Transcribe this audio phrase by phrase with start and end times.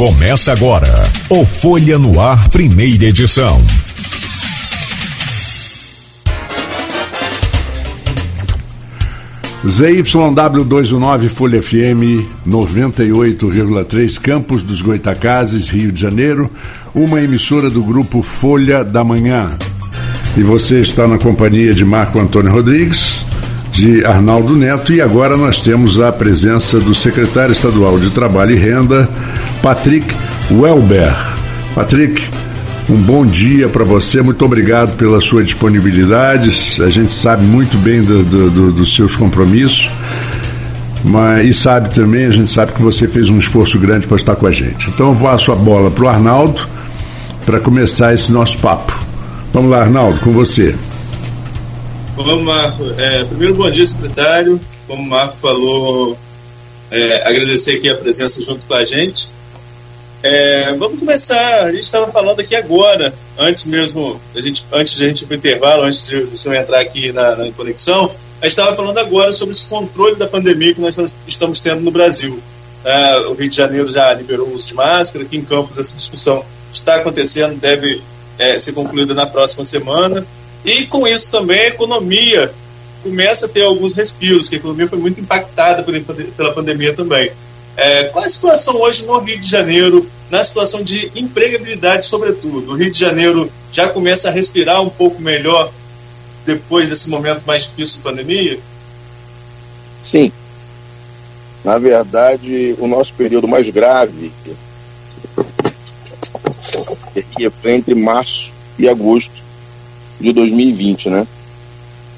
[0.00, 3.62] Começa agora o Folha no Ar, primeira edição.
[9.62, 16.50] ZYW219 Folha FM 98,3 Campos dos Goitacazes, Rio de Janeiro,
[16.94, 19.50] uma emissora do grupo Folha da Manhã.
[20.34, 23.20] E você está na companhia de Marco Antônio Rodrigues,
[23.70, 28.56] de Arnaldo Neto e agora nós temos a presença do secretário estadual de Trabalho e
[28.56, 29.06] Renda,
[29.62, 30.06] Patrick
[30.50, 31.14] Welber.
[31.74, 32.22] Patrick,
[32.88, 36.82] um bom dia para você, muito obrigado pela sua disponibilidade.
[36.82, 39.90] A gente sabe muito bem do, do, do, dos seus compromissos,
[41.04, 44.34] mas e sabe também, a gente sabe que você fez um esforço grande para estar
[44.34, 44.88] com a gente.
[44.88, 46.66] Então eu vou a sua bola para o Arnaldo
[47.44, 48.98] para começar esse nosso papo.
[49.52, 50.74] Vamos lá, Arnaldo, com você.
[52.16, 52.84] Vamos, Marco.
[52.96, 54.60] É, primeiro, bom dia, secretário.
[54.86, 56.18] Como o Marco falou,
[56.90, 59.30] é, agradecer aqui a presença junto com a gente.
[60.22, 61.64] É, vamos começar.
[61.64, 65.26] A gente estava falando aqui agora, antes mesmo, a gente, antes de a gente ir
[65.26, 68.98] para o intervalo, antes de senhor entrar aqui na, na conexão, a gente estava falando
[68.98, 70.96] agora sobre esse controle da pandemia que nós
[71.26, 72.40] estamos tendo no Brasil.
[72.84, 75.96] É, o Rio de Janeiro já liberou o uso de máscara, aqui em Campos essa
[75.96, 78.02] discussão está acontecendo, deve
[78.38, 80.26] é, ser concluída na próxima semana.
[80.64, 82.52] E com isso também a economia
[83.02, 87.30] começa a ter alguns respiros, que a economia foi muito impactada pela pandemia também.
[87.76, 92.72] É, qual é a situação hoje no Rio de Janeiro, na situação de empregabilidade, sobretudo?
[92.72, 95.72] O Rio de Janeiro já começa a respirar um pouco melhor
[96.44, 98.58] depois desse momento mais difícil da pandemia?
[100.02, 100.32] Sim.
[101.64, 104.32] Na verdade, o nosso período mais grave
[107.60, 109.32] foi entre março e agosto
[110.20, 111.26] de 2020, né?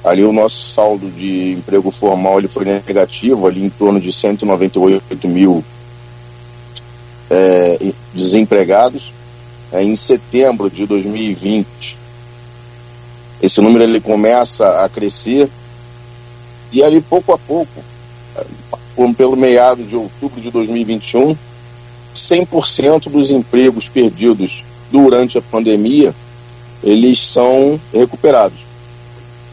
[0.05, 5.29] Ali o nosso saldo de emprego formal ele foi negativo, ali em torno de 198
[5.29, 5.65] mil
[7.31, 9.13] é, desempregados.
[9.71, 11.97] É, em setembro de 2020,
[13.41, 15.49] esse número ele começa a crescer
[16.71, 17.83] e ali pouco a pouco,
[19.17, 21.37] pelo meado de outubro de 2021,
[22.15, 26.15] 100% dos empregos perdidos durante a pandemia
[26.83, 28.59] eles são recuperados.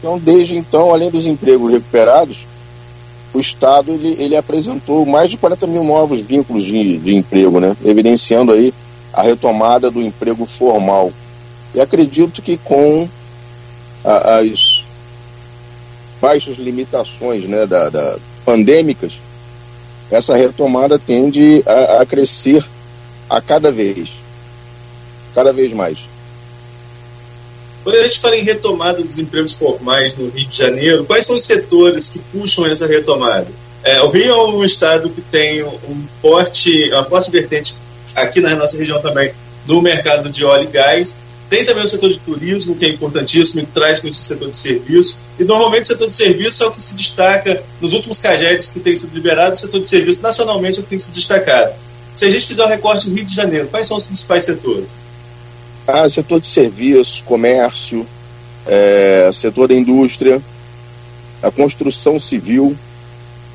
[0.00, 2.38] Então, desde então, além dos empregos recuperados,
[3.32, 7.76] o Estado ele, ele apresentou mais de 40 mil novos vínculos de, de emprego, né?
[7.84, 8.74] evidenciando aí
[9.12, 11.12] a retomada do emprego formal.
[11.74, 13.06] E acredito que com
[14.04, 14.84] a, as
[16.20, 19.12] baixas limitações né, da, da pandêmicas,
[20.10, 22.64] essa retomada tende a, a crescer
[23.28, 24.08] a cada vez,
[25.34, 25.98] cada vez mais.
[27.82, 31.36] Quando a gente fala em retomada dos empregos formais no Rio de Janeiro, quais são
[31.36, 33.48] os setores que puxam essa retomada?
[33.82, 37.74] É, o Rio é um estado que tem um forte, uma forte vertente
[38.14, 39.32] aqui na nossa região também
[39.66, 41.16] no mercado de óleo e gás.
[41.48, 44.50] Tem também o setor de turismo, que é importantíssimo, e traz com isso o setor
[44.50, 45.18] de serviço.
[45.38, 48.78] E normalmente o setor de serviço é o que se destaca nos últimos cajetes que
[48.78, 51.72] têm sido liberados, o setor de serviço nacionalmente é o que tem se destacado.
[52.12, 54.44] Se a gente fizer o um recorte no Rio de Janeiro, quais são os principais
[54.44, 55.02] setores?
[55.92, 58.06] Ah, setor de serviços, comércio,
[58.66, 60.40] é, setor da indústria,
[61.42, 62.76] a construção civil,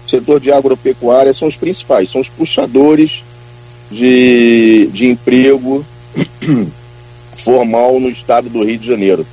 [0.07, 3.23] setor de agropecuária são os principais, são os puxadores
[3.89, 5.85] de, de emprego
[7.35, 9.25] formal no estado do Rio de Janeiro.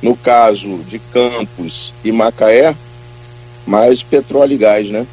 [0.00, 2.76] No caso de Campos e Macaé,
[3.66, 5.06] mais petróleo e gás, né?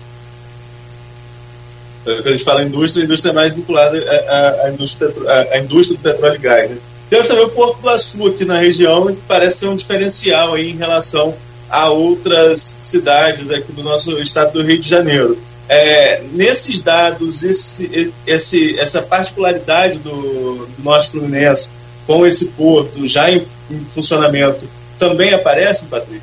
[2.04, 5.60] Quando a gente fala indústria, a indústria é mais vinculada à, à, indústria, à, à
[5.60, 6.78] indústria do petróleo e gás, né?
[7.10, 10.72] Temos também o Porto do Açu aqui na região, que parece ser um diferencial aí
[10.72, 11.36] em relação
[11.70, 15.38] a outras cidades aqui do nosso estado do Rio de Janeiro.
[15.68, 21.70] É, nesses dados, esse, esse, essa particularidade do, do nosso Fluminense
[22.06, 24.64] com esse porto já em, em funcionamento
[25.00, 26.22] também aparece, Patrick?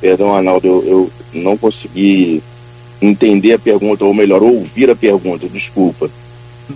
[0.00, 2.42] Perdão, Arnaldo, eu, eu não consegui
[3.02, 6.10] entender a pergunta, ou melhor, ouvir a pergunta, desculpa.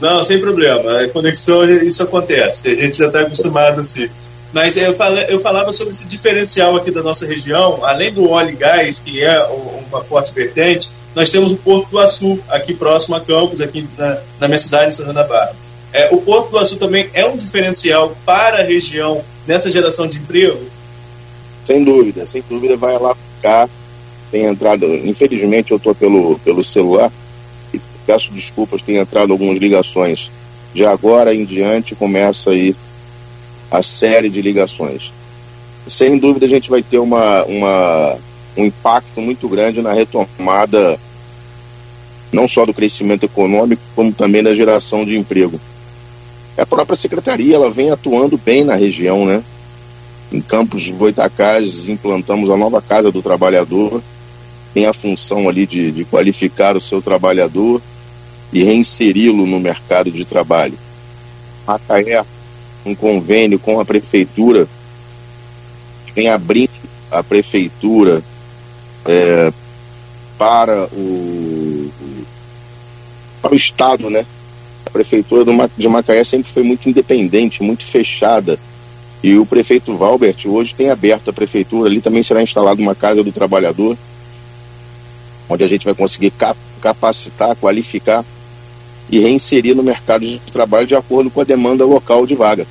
[0.00, 1.00] Não, sem problema.
[1.00, 2.70] A conexão, isso acontece.
[2.70, 4.08] A gente já está acostumado assim.
[4.52, 8.50] Mas eu, falei, eu falava sobre esse diferencial aqui da nossa região, além do óleo
[8.50, 9.42] e gás, que é
[9.90, 14.18] uma forte vertente, nós temos o Porto do Açu, aqui próximo a Campos, aqui na,
[14.40, 15.54] na minha cidade, em Santa Barra.
[15.92, 20.18] É, o Porto do Açu também é um diferencial para a região nessa geração de
[20.18, 20.60] emprego?
[21.64, 23.68] Sem dúvida, sem dúvida vai lá cá.
[24.30, 27.12] Tem entrado, infelizmente eu estou pelo, pelo celular,
[28.12, 30.30] Peço desculpas, tem entrado algumas ligações.
[30.74, 32.76] De agora em diante começa aí
[33.70, 35.10] a série de ligações.
[35.88, 38.18] Sem dúvida a gente vai ter uma, uma,
[38.54, 41.00] um impacto muito grande na retomada
[42.30, 45.58] não só do crescimento econômico, como também da geração de emprego.
[46.58, 49.42] A própria secretaria ela vem atuando bem na região, né?
[50.30, 54.02] Em Campos de Goitacazes implantamos a nova Casa do Trabalhador,
[54.74, 57.80] tem a função ali de, de qualificar o seu trabalhador
[58.52, 60.78] e reinseri-lo no mercado de trabalho.
[61.66, 62.24] Macaé,
[62.84, 64.68] um convênio com a prefeitura,
[66.14, 66.70] vem abrindo
[67.10, 68.22] a prefeitura
[69.06, 69.52] é,
[70.36, 71.90] para o
[73.40, 74.24] para o estado, né?
[74.86, 75.44] A prefeitura
[75.76, 78.58] de Macaé sempre foi muito independente, muito fechada.
[79.22, 83.22] E o prefeito Valbert hoje tem aberto a prefeitura, ali também será instalada uma casa
[83.22, 83.96] do trabalhador,
[85.48, 88.24] onde a gente vai conseguir cap capacitar, qualificar
[89.10, 92.66] e reinserir no mercado de trabalho de acordo com a demanda local de vaga,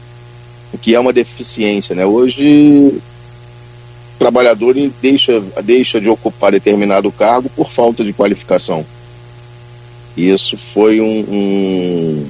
[0.73, 2.05] o que é uma deficiência, né?
[2.05, 2.93] Hoje
[4.15, 8.85] o trabalhador deixa, deixa de ocupar determinado cargo por falta de qualificação.
[10.15, 12.29] Isso foi um, um,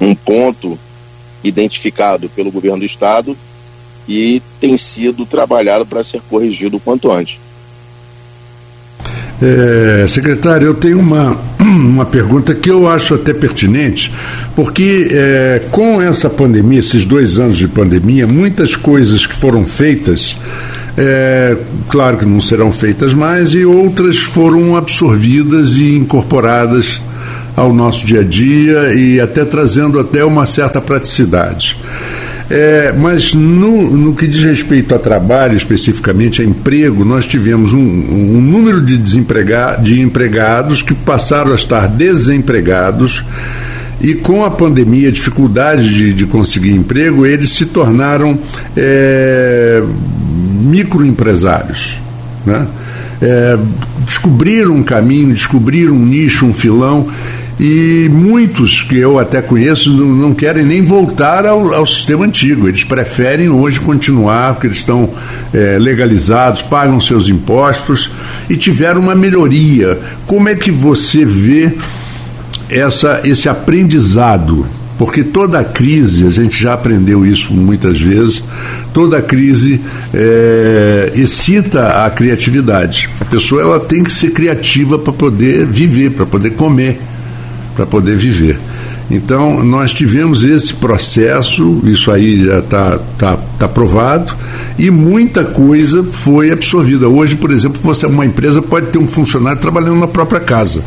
[0.00, 0.78] um ponto
[1.44, 3.36] identificado pelo governo do estado
[4.08, 7.38] e tem sido trabalhado para ser corrigido o quanto antes.
[9.42, 14.12] É, secretário, eu tenho uma, uma pergunta que eu acho até pertinente,
[14.54, 20.36] porque é, com essa pandemia, esses dois anos de pandemia, muitas coisas que foram feitas,
[20.96, 21.56] é,
[21.88, 27.00] claro que não serão feitas mais, e outras foram absorvidas e incorporadas
[27.56, 31.76] ao nosso dia a dia e até trazendo até uma certa praticidade.
[32.54, 37.80] É, mas no, no que diz respeito a trabalho, especificamente a emprego, nós tivemos um,
[37.80, 43.24] um número de, desempregado, de empregados que passaram a estar desempregados
[44.02, 48.38] e com a pandemia, a dificuldade de, de conseguir emprego, eles se tornaram
[48.76, 49.82] é,
[50.60, 52.00] microempresários.
[52.44, 52.66] Né?
[53.22, 53.56] É,
[54.04, 57.08] descobriram um caminho, descobriram um nicho, um filão
[57.60, 62.66] e muitos que eu até conheço não, não querem nem voltar ao, ao, sistema antigo.
[62.66, 65.10] Eles preferem hoje continuar, porque eles estão
[65.52, 68.10] é, legalizados, pagam seus impostos
[68.48, 69.98] e tiveram uma melhoria.
[70.26, 71.72] Como é que você vê
[72.70, 74.66] essa, esse aprendizado?
[74.98, 78.42] Porque toda crise, a gente já aprendeu isso muitas vezes,
[78.94, 79.80] toda crise
[80.14, 83.08] é, excita a criatividade.
[83.20, 87.00] A pessoa ela tem que ser criativa para poder viver, para poder comer
[87.74, 88.58] para poder viver.
[89.10, 94.34] Então, nós tivemos esse processo, isso aí já está tá, tá provado,
[94.78, 97.08] e muita coisa foi absorvida.
[97.08, 100.82] Hoje, por exemplo, você uma empresa pode ter um funcionário trabalhando na própria casa.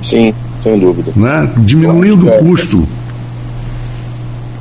[0.00, 1.12] Sim, sem dúvida.
[1.16, 1.50] Né?
[1.56, 2.86] Diminuindo o custo.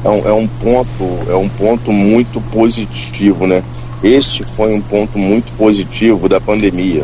[0.04, 3.62] É um, é um ponto, é um ponto muito positivo, né?
[4.02, 7.04] Este foi um ponto muito positivo da pandemia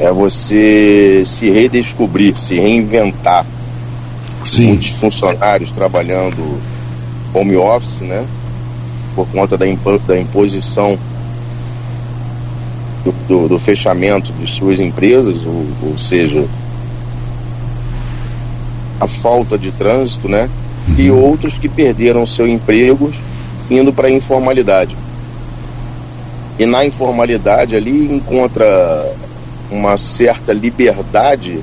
[0.00, 3.44] é você se redescobrir, se reinventar.
[4.44, 4.68] Sim.
[4.68, 6.58] Muitos funcionários trabalhando
[7.34, 8.26] home office, né?
[9.14, 10.98] Por conta da, impo da imposição
[13.04, 16.46] do, do, do, fechamento de suas empresas, ou, ou, seja,
[18.98, 20.48] a falta de trânsito, né?
[20.88, 20.94] Uhum.
[20.96, 23.12] E outros que perderam seu emprego
[23.70, 24.96] indo para a informalidade.
[26.58, 28.66] E na informalidade ali encontra
[29.70, 31.60] uma certa liberdade,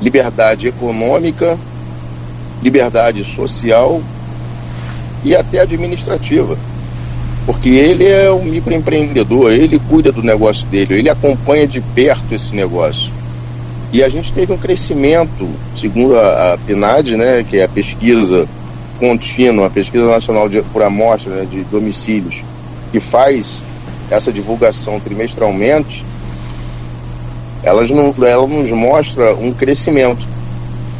[0.00, 1.58] liberdade econômica,
[2.62, 4.00] liberdade social
[5.24, 6.56] e até administrativa.
[7.46, 12.54] Porque ele é um microempreendedor, ele cuida do negócio dele, ele acompanha de perto esse
[12.54, 13.10] negócio.
[13.92, 18.46] E a gente teve um crescimento, segundo a, a PNAD, né, que é a pesquisa
[19.00, 22.42] contínua, a pesquisa nacional de, por amostra né, de domicílios,
[22.92, 23.56] que faz
[24.10, 26.04] essa divulgação trimestralmente,
[27.62, 30.26] elas não, ela nos mostra um crescimento.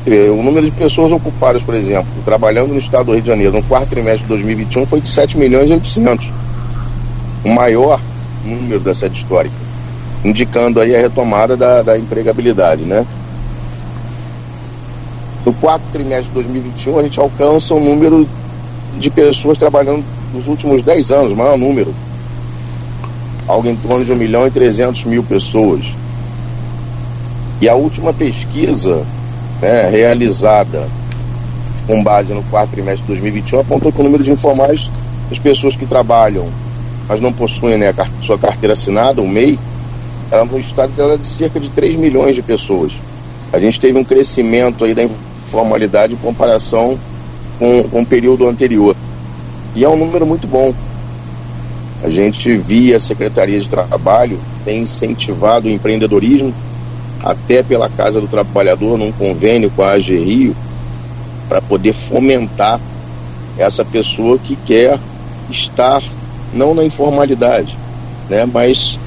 [0.07, 3.63] O número de pessoas ocupadas, por exemplo, trabalhando no estado do Rio de Janeiro no
[3.63, 6.31] quarto trimestre de 2021 foi de 7 milhões e 800.
[7.45, 8.01] O maior
[8.45, 9.55] número da série histórica,
[10.25, 13.07] indicando aí a retomada da, da empregabilidade, né?
[15.45, 18.27] No quarto trimestre de 2021 a gente alcança o número
[18.99, 21.95] de pessoas trabalhando nos últimos 10 anos, maior número.
[23.47, 25.85] Algo em torno de 1 milhão e 300 mil pessoas.
[27.61, 29.05] E a última pesquisa
[29.61, 30.89] né, realizada
[31.87, 34.91] com base no quarto trimestre de 2021 apontou que o número de informais
[35.29, 36.49] das pessoas que trabalham,
[37.09, 39.59] mas não possuem né, a sua carteira assinada, o MEI,
[40.31, 42.93] ela no estado dela de cerca de 3 milhões de pessoas.
[43.53, 46.99] A gente teve um crescimento aí da informalidade em comparação
[47.59, 48.97] com, com o período anterior.
[49.75, 50.73] E é um número muito bom.
[52.03, 56.55] A gente, via a Secretaria de Trabalho, tem incentivado o empreendedorismo,
[57.23, 60.57] até pela Casa do Trabalhador, num convênio com a AG Rio,
[61.49, 62.81] para poder fomentar
[63.59, 64.99] essa pessoa que quer
[65.51, 66.03] estar
[66.55, 67.77] não na informalidade,
[68.29, 68.99] né, mas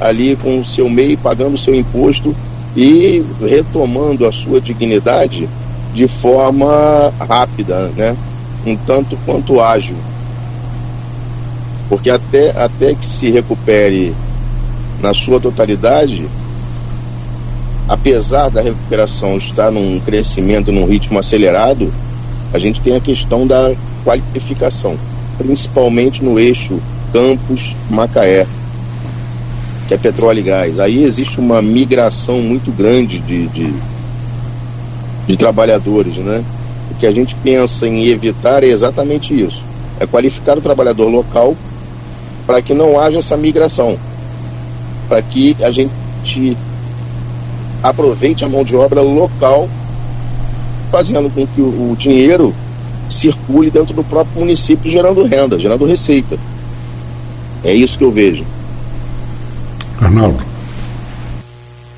[0.00, 2.34] ali com o seu MEI, pagando o seu imposto
[2.76, 5.48] e retomando a sua dignidade
[5.94, 8.16] de forma rápida, né,
[8.66, 9.96] um tanto quanto ágil.
[11.88, 14.14] Porque até, até que se recupere
[15.00, 16.28] na sua totalidade,
[17.88, 21.92] apesar da recuperação estar num crescimento, num ritmo acelerado,
[22.52, 23.72] a gente tem a questão da
[24.04, 24.96] qualificação,
[25.38, 26.78] principalmente no eixo
[27.12, 28.46] Campos-Macaé,
[29.86, 30.78] que é petróleo e gás.
[30.78, 33.74] Aí existe uma migração muito grande de, de,
[35.26, 36.44] de trabalhadores, né?
[36.90, 39.62] O que a gente pensa em evitar é exatamente isso:
[39.98, 41.56] é qualificar o trabalhador local
[42.46, 43.98] para que não haja essa migração,
[45.08, 46.56] para que a gente
[47.82, 49.68] aproveite a mão de obra local,
[50.90, 52.54] fazendo com que o, o dinheiro
[53.08, 56.38] circule dentro do próprio município, gerando renda, gerando receita.
[57.64, 58.44] É isso que eu vejo.
[60.00, 60.42] Arnaldo.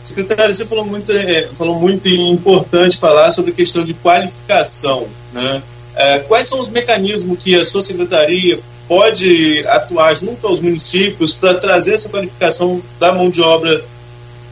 [0.03, 5.07] Secretário, você falou muito, é, falou muito importante falar sobre a questão de qualificação.
[5.33, 5.63] Né?
[5.95, 8.59] É, quais são os mecanismos que a sua secretaria
[8.89, 13.85] pode atuar junto aos municípios para trazer essa qualificação da mão de obra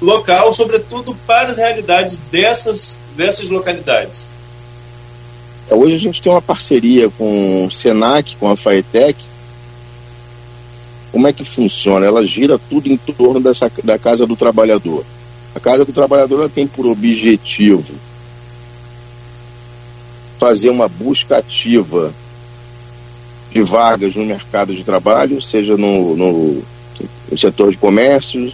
[0.01, 4.29] local, sobretudo para as realidades dessas, dessas localidades?
[5.71, 9.19] É, hoje a gente tem uma parceria com o Senac, com a Faetec.
[11.13, 12.07] Como é que funciona?
[12.07, 15.05] Ela gira tudo em torno dessa, da Casa do Trabalhador.
[15.55, 17.95] A Casa do Trabalhador tem por objetivo
[20.39, 22.15] fazer uma busca ativa
[23.51, 26.63] de vagas no mercado de trabalho, seja no, no,
[27.31, 28.53] no setor de comércio,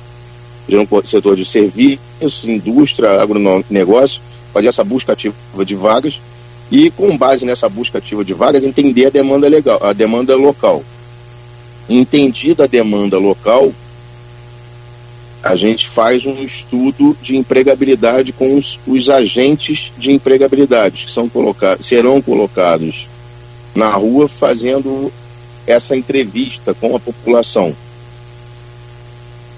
[0.69, 4.21] no setor de serviços, indústria, agronegócio,
[4.53, 6.21] fazer essa busca ativa de vagas
[6.71, 10.83] e, com base nessa busca ativa de vagas, entender a demanda legal, a demanda local.
[11.89, 13.73] Entendida a demanda local,
[15.43, 21.29] a gente faz um estudo de empregabilidade com os, os agentes de empregabilidade que são
[21.29, 23.07] colocados, serão colocados
[23.75, 25.13] na rua fazendo
[25.67, 27.77] essa entrevista com a população.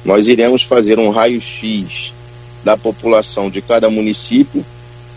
[0.06, 2.14] Nós iremos fazer um raio-x
[2.62, 4.64] da população de cada município,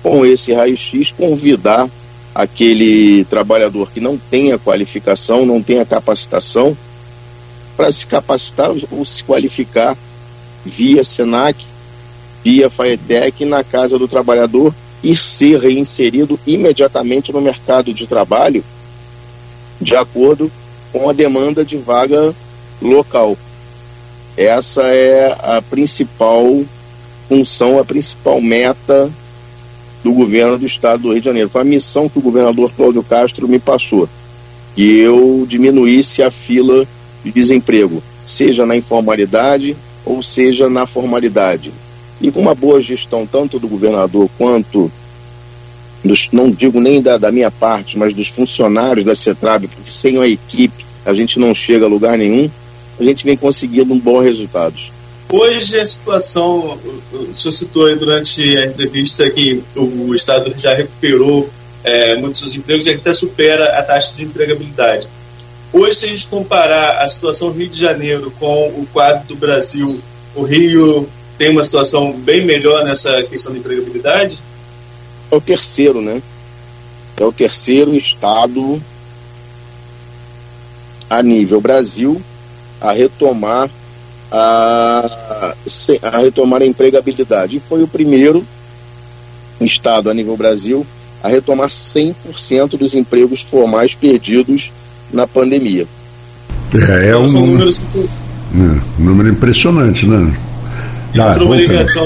[0.01, 1.87] com esse raio-x convidar
[2.33, 6.75] aquele trabalhador que não tenha qualificação, não tenha capacitação,
[7.77, 9.95] para se capacitar ou se qualificar
[10.65, 11.63] via SENAC,
[12.43, 18.63] via FAETEC na Casa do Trabalhador e ser reinserido imediatamente no mercado de trabalho
[19.79, 20.51] de acordo
[20.91, 22.33] com a demanda de vaga
[22.81, 23.37] local.
[24.39, 26.63] Essa é a principal
[27.27, 29.11] função, a principal meta
[30.01, 31.49] do governo do estado do Rio de Janeiro.
[31.49, 34.07] Foi a missão que o governador Cláudio Castro me passou,
[34.73, 36.87] que eu diminuísse a fila
[37.21, 41.73] de desemprego, seja na informalidade ou seja na formalidade.
[42.21, 44.89] E com uma boa gestão, tanto do governador quanto
[46.01, 50.17] dos, não digo nem da, da, minha parte, mas dos funcionários da CETRAB, porque sem
[50.17, 52.49] a equipe a gente não chega a lugar nenhum,
[52.99, 54.75] a gente vem conseguindo um bom resultado.
[55.31, 56.77] Hoje a situação,
[57.13, 61.49] o senhor citou aí durante a entrevista que o Estado já recuperou
[61.83, 65.07] é, muitos dos empregos e até supera a taxa de empregabilidade.
[65.71, 69.99] Hoje, se a gente comparar a situação Rio de Janeiro com o quadro do Brasil,
[70.35, 74.39] o Rio tem uma situação bem melhor nessa questão de empregabilidade?
[75.31, 76.21] é o terceiro, né?
[77.17, 78.81] É o terceiro estado
[81.09, 82.21] a nível Brasil
[82.81, 83.69] a retomar
[84.31, 85.55] a,
[86.03, 87.57] a retomar a empregabilidade.
[87.57, 88.45] E foi o primeiro
[89.59, 90.85] estado a nível Brasil
[91.21, 94.71] a retomar 100% dos empregos formais perdidos
[95.11, 95.85] na pandemia.
[96.73, 100.33] É, é um número, é, um número impressionante, né?
[101.17, 101.99] Ah, volta.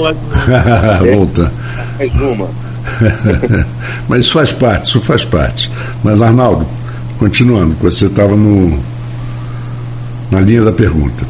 [1.14, 1.52] volta.
[1.98, 2.48] Mais uma.
[4.08, 5.70] Mas isso faz parte, isso faz parte.
[6.02, 6.66] Mas, Arnaldo,
[7.18, 8.82] continuando, você estava no
[10.34, 11.24] na linha da pergunta.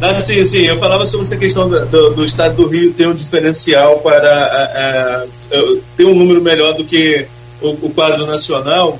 [0.00, 0.66] Ah, sim, sim.
[0.66, 4.30] Eu falava sobre essa questão do, do, do estado do Rio ter um diferencial para
[4.30, 5.26] a, a,
[5.96, 7.26] ter um número melhor do que
[7.60, 8.98] o, o, quadro nacional.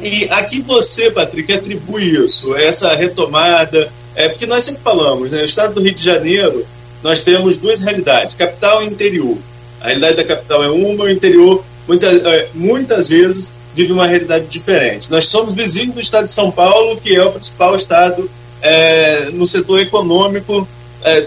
[0.00, 3.90] E aqui você, Patrick, atribui isso, essa retomada.
[4.14, 5.42] É porque nós sempre falamos, né?
[5.42, 6.66] O estado do Rio de Janeiro,
[7.02, 9.36] nós temos duas realidades, capital e interior.
[9.80, 14.46] A realidade da capital é uma, o interior, muitas, é, muitas vezes, vive uma realidade
[14.46, 15.10] diferente.
[15.10, 18.30] Nós somos vizinhos do estado de São Paulo, que é o principal estado
[18.62, 20.66] é, no setor econômico
[21.02, 21.26] é,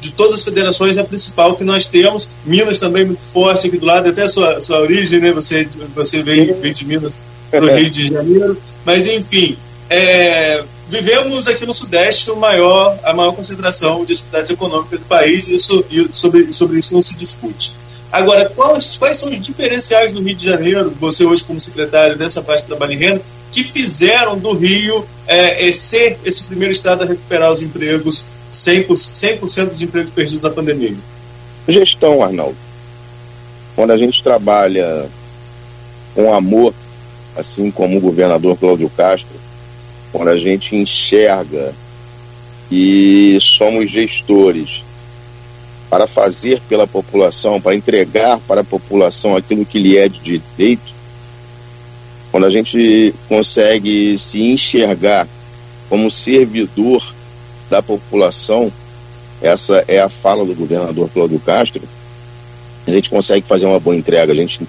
[0.00, 2.28] de todas as federações, é a principal que nós temos.
[2.44, 5.32] Minas também muito forte aqui do lado, até a sua, sua origem, né?
[5.32, 8.56] Você, você veio de Minas para o Rio de Janeiro.
[8.84, 9.56] Mas, enfim,
[9.88, 15.48] é, vivemos aqui no Sudeste o maior, a maior concentração de atividades econômicas do país,
[15.48, 17.72] e, isso, e sobre, sobre isso não se discute.
[18.12, 22.40] Agora, quais, quais são os diferenciais do Rio de Janeiro, você hoje como secretário dessa
[22.42, 27.02] parte do trabalho e renda, que fizeram do Rio é, é, ser esse primeiro estado
[27.02, 30.96] a recuperar os empregos, 100%, 100 dos empregos perdidos na pandemia?
[31.68, 32.56] Gestão, Arnaldo.
[33.74, 35.06] Quando a gente trabalha
[36.14, 36.72] com amor,
[37.36, 39.36] assim como o governador Cláudio Castro,
[40.12, 41.74] quando a gente enxerga
[42.70, 44.85] e somos gestores
[45.88, 50.94] para fazer pela população, para entregar para a população aquilo que lhe é de direito,
[52.30, 55.26] quando a gente consegue se enxergar
[55.88, 57.02] como servidor
[57.70, 58.72] da população,
[59.40, 61.82] essa é a fala do governador Cláudio Castro,
[62.86, 64.60] a gente consegue fazer uma boa entrega, a gente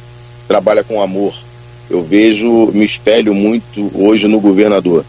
[0.48, 1.36] trabalha com amor.
[1.90, 5.06] Eu vejo, me espelho muito hoje no governador.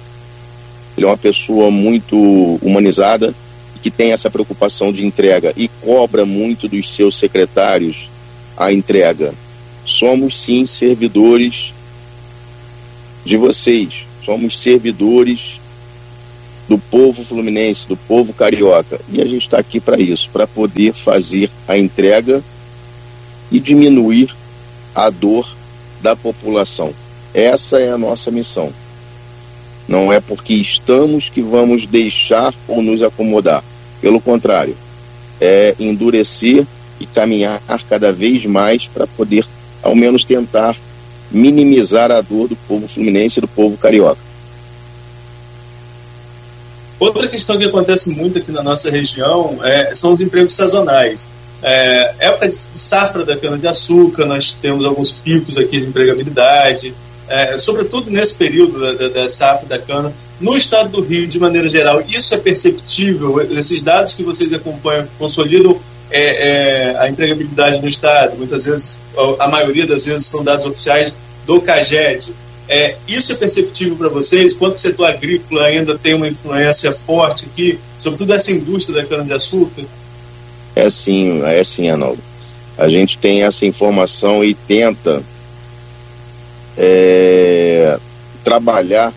[0.97, 2.17] Ele é uma pessoa muito
[2.61, 3.35] humanizada,
[3.79, 8.11] que tem essa preocupação de entrega e cobra muito dos seus secretários
[8.57, 9.33] a entrega.
[9.85, 11.73] Somos sim servidores
[13.25, 15.61] de vocês, somos servidores
[16.69, 19.01] do povo fluminense, do povo carioca.
[19.11, 22.45] E a gente está aqui para isso, para poder fazer a entrega
[23.51, 24.35] e diminuir
[24.95, 25.49] a dor
[26.03, 26.93] da população.
[27.33, 28.73] Essa é a nossa missão.
[29.89, 33.65] Não é porque estamos que vamos deixar ou nos acomodar.
[34.03, 34.77] Pelo contrário,
[35.41, 36.67] é endurecer
[37.01, 39.47] e caminhar cada vez mais para poder,
[39.83, 40.77] ao menos, tentar
[41.31, 44.29] minimizar a dor do povo fluminense e do povo carioca.
[46.99, 51.31] Outra questão que acontece muito aqui na nossa região é, são os empregos sazonais.
[51.63, 56.95] É, época de safra da cana-de-açúcar, nós temos alguns picos aqui de empregabilidade,
[57.29, 61.69] é, sobretudo nesse período da, da, safra da cana, no estado do Rio, de maneira
[61.69, 63.41] geral, isso é perceptível?
[63.53, 65.79] Esses dados que vocês acompanham consolidam
[66.11, 68.37] é, é, a empregabilidade no estado?
[68.37, 69.01] Muitas vezes,
[69.39, 71.13] a maioria das vezes, são dados oficiais
[71.47, 72.33] do CAGED.
[72.69, 74.55] É, isso é perceptível para vocês?
[74.55, 79.85] Quanto o setor agrícola ainda tem uma influência forte aqui, sobretudo essa indústria da cana-de-açúcar?
[80.77, 82.23] É sim, é sim, Arnaldo.
[82.77, 85.23] A gente tem essa informação e tenta
[86.79, 87.99] é,
[88.45, 89.13] trabalhar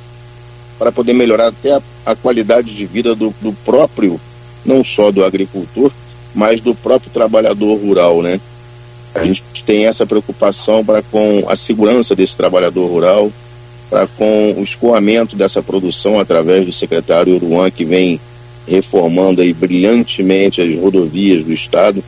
[0.79, 4.19] para poder melhorar até a, a qualidade de vida do, do, próprio,
[4.65, 5.91] não só do agricultor,
[6.33, 8.41] mas do próprio trabalhador rural, né?
[9.13, 13.31] A gente tem essa preocupação para com a segurança desse trabalhador rural,
[13.89, 18.19] para com o escoamento dessa produção através do secretário Uruan, que vem
[18.67, 22.03] reformando aí brilhantemente as rodovias do estado.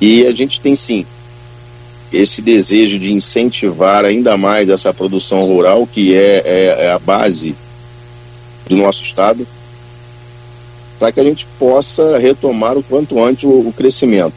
[0.00, 1.04] E a gente tem sim
[2.12, 7.54] esse desejo de incentivar ainda mais essa produção rural, que é, é, é a base
[8.68, 9.46] do nosso Estado,
[10.98, 14.34] para que a gente possa retomar o quanto antes o, o crescimento.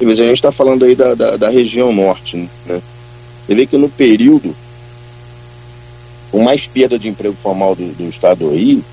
[0.00, 2.80] a gente está falando aí da, da, da, região norte, né?
[3.46, 4.54] Você vê que no período
[6.30, 8.84] com mais perda de emprego formal do, do estado do Rio,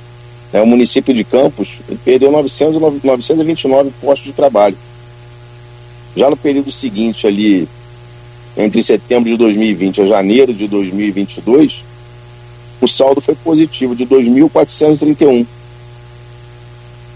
[0.52, 4.78] né, o município de Campos perdeu 900, 929 postos de trabalho.
[6.16, 7.68] Já no período seguinte ali,
[8.58, 11.84] entre setembro de 2020 a janeiro de 2022,
[12.80, 15.46] o saldo foi positivo de 2.431.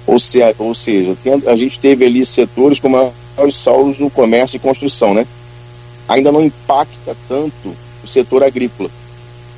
[0.05, 1.15] Ou, se, ou seja,
[1.47, 5.25] a gente teve ali setores com maiores saldos no comércio e construção, né?
[6.07, 8.89] Ainda não impacta tanto o setor agrícola.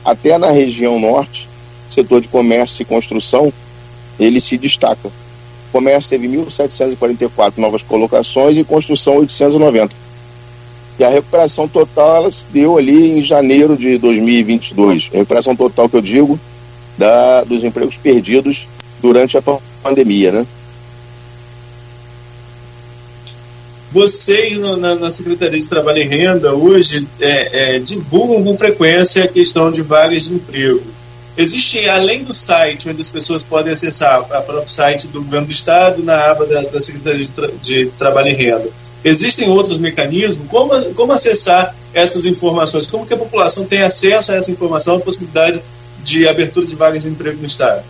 [0.04, 1.48] Até na região norte,
[1.90, 3.52] setor de comércio e construção,
[4.20, 5.08] ele se destaca.
[5.08, 10.11] O comércio teve 1.744 novas colocações e construção 890
[11.04, 15.10] a recuperação total ela se deu ali em janeiro de 2022.
[15.14, 16.40] A recuperação total que eu digo
[16.98, 18.68] da, dos empregos perdidos
[19.02, 19.44] durante a
[19.82, 20.46] pandemia, né?
[23.92, 29.28] Vocês na, na, Secretaria de Trabalho e Renda hoje é, é, divulgam com frequência a
[29.28, 30.82] questão de vagas de emprego.
[31.38, 35.52] Existe, além do site, onde as pessoas podem acessar o próprio site do Governo do
[35.52, 38.70] Estado, na aba da, da Secretaria de, Tra de Trabalho e Renda,
[39.04, 40.48] Existem outros mecanismos?
[40.48, 42.88] Como, como acessar essas informações?
[42.88, 45.62] Como que a população tem acesso a essa informação, a possibilidade
[46.04, 47.84] de abertura de vagas de emprego no Estado?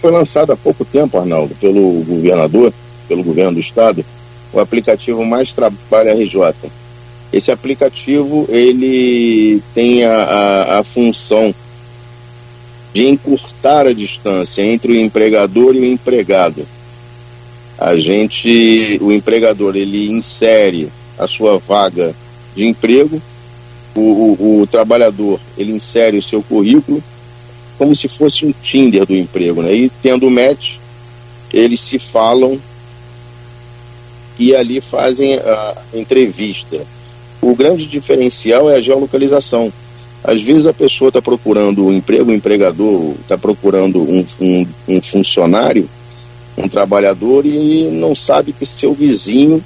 [0.00, 2.72] Foi lançado há pouco tempo, Arnaldo, pelo governador,
[3.06, 4.04] pelo governo do Estado,
[4.52, 6.70] o aplicativo Mais Trabalho RJ.
[7.32, 11.54] Esse aplicativo ele tem a, a, a função
[12.92, 16.66] de encurtar a distância entre o empregador e o empregado.
[17.80, 22.14] A gente, o empregador, ele insere a sua vaga
[22.54, 23.20] de emprego,
[23.94, 27.02] o, o, o trabalhador, ele insere o seu currículo
[27.80, 29.72] como se fosse um Tinder do emprego, né?
[29.72, 30.76] E tendo o match,
[31.50, 32.60] eles se falam
[34.38, 36.78] e ali fazem a entrevista.
[37.40, 39.72] O grande diferencial é a geolocalização.
[40.22, 45.00] Às vezes a pessoa está procurando um emprego, o empregador está procurando um, um, um,
[45.00, 45.88] funcionário,
[46.60, 49.62] um trabalhador e não sabe que seu vizinho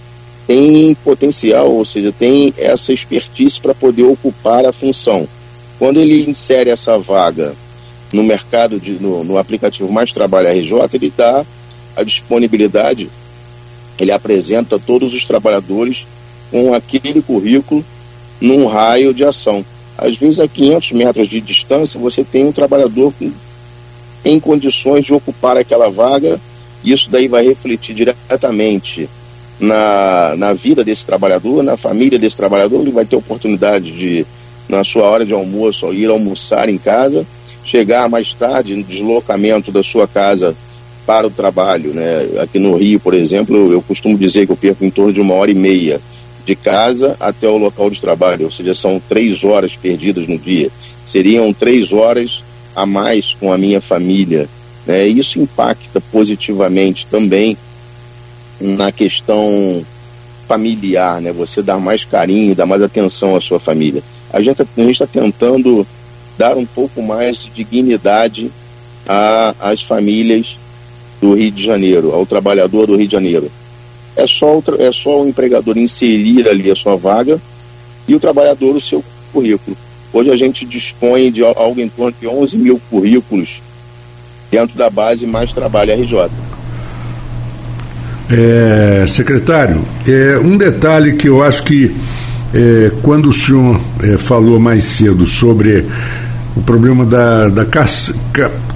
[0.47, 5.27] tem potencial, ou seja, tem essa expertise para poder ocupar a função.
[5.79, 7.55] Quando ele insere essa vaga
[8.13, 11.45] no mercado, de, no, no aplicativo Mais Trabalho RJ, ele dá
[11.97, 13.11] a disponibilidade,
[13.99, 16.07] ele apresenta todos os trabalhadores
[16.51, 17.85] com aquele currículo
[18.41, 19.65] num raio de ação.
[19.97, 23.13] Às vezes, a 500 metros de distância, você tem um trabalhador
[24.25, 26.41] em condições de ocupar aquela vaga,
[26.93, 29.09] isso daí vai refletir diretamente
[29.59, 34.27] na, na vida desse trabalhador, na família desse trabalhador, ele vai ter oportunidade de,
[34.69, 37.27] na sua hora de almoço, ir almoçar em casa
[37.65, 40.55] chegar mais tarde no deslocamento da sua casa
[41.07, 42.41] para o trabalho, né?
[42.41, 45.35] Aqui no Rio, por exemplo, eu costumo dizer que eu perco em torno de uma
[45.35, 46.01] hora e meia
[46.47, 50.71] de casa até o local de trabalho, ou seja, são três horas perdidas no dia.
[51.05, 52.43] Seriam três horas
[52.77, 54.47] a mais com a minha família.
[54.87, 55.07] Né?
[55.07, 57.57] Isso impacta positivamente também
[58.61, 59.85] na questão
[60.47, 61.33] familiar, né?
[61.33, 64.03] Você dar mais carinho, dar mais atenção à sua família.
[64.33, 65.87] A gente tá, está tentando
[66.37, 68.51] dar um pouco mais de dignidade
[69.61, 70.59] às famílias
[71.21, 73.51] do Rio de Janeiro, ao trabalhador do Rio de Janeiro.
[74.17, 77.41] É só, o, é só o empregador inserir ali a sua vaga
[78.07, 79.77] e o trabalhador o seu currículo.
[80.13, 83.61] Hoje a gente dispõe de algo em torno de 11 mil currículos
[84.55, 86.31] dentro da base Mais Trabalho RJ.
[88.31, 91.95] É, secretário, é, um detalhe que eu acho que
[92.55, 95.85] é, quando o senhor é, falou mais cedo sobre
[96.57, 97.67] o problema da, da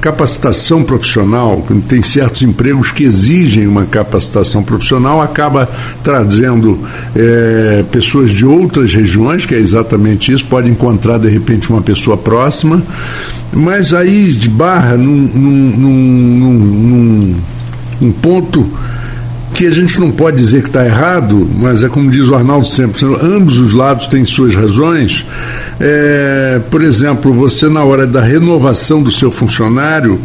[0.01, 5.69] capacitação profissional, tem certos empregos que exigem uma capacitação profissional, acaba
[6.03, 6.77] trazendo
[7.15, 12.17] é, pessoas de outras regiões, que é exatamente isso, pode encontrar de repente uma pessoa
[12.17, 12.83] próxima,
[13.53, 17.37] mas aí de barra num, num, num,
[18.01, 18.69] num, ponto
[19.55, 22.67] que a gente não pode dizer que está errado, mas é como diz o Arnaldo
[22.67, 25.27] sempre, ambos os lados têm suas razões.
[25.81, 30.21] É, por exemplo, você na hora da renovação do seu funcionário,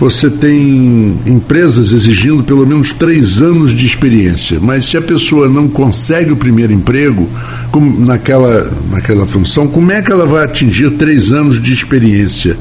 [0.00, 5.68] você tem empresas exigindo pelo menos três anos de experiência, mas se a pessoa não
[5.68, 7.28] consegue o primeiro emprego
[7.70, 12.56] como naquela, naquela função, como é que ela vai atingir três anos de experiência?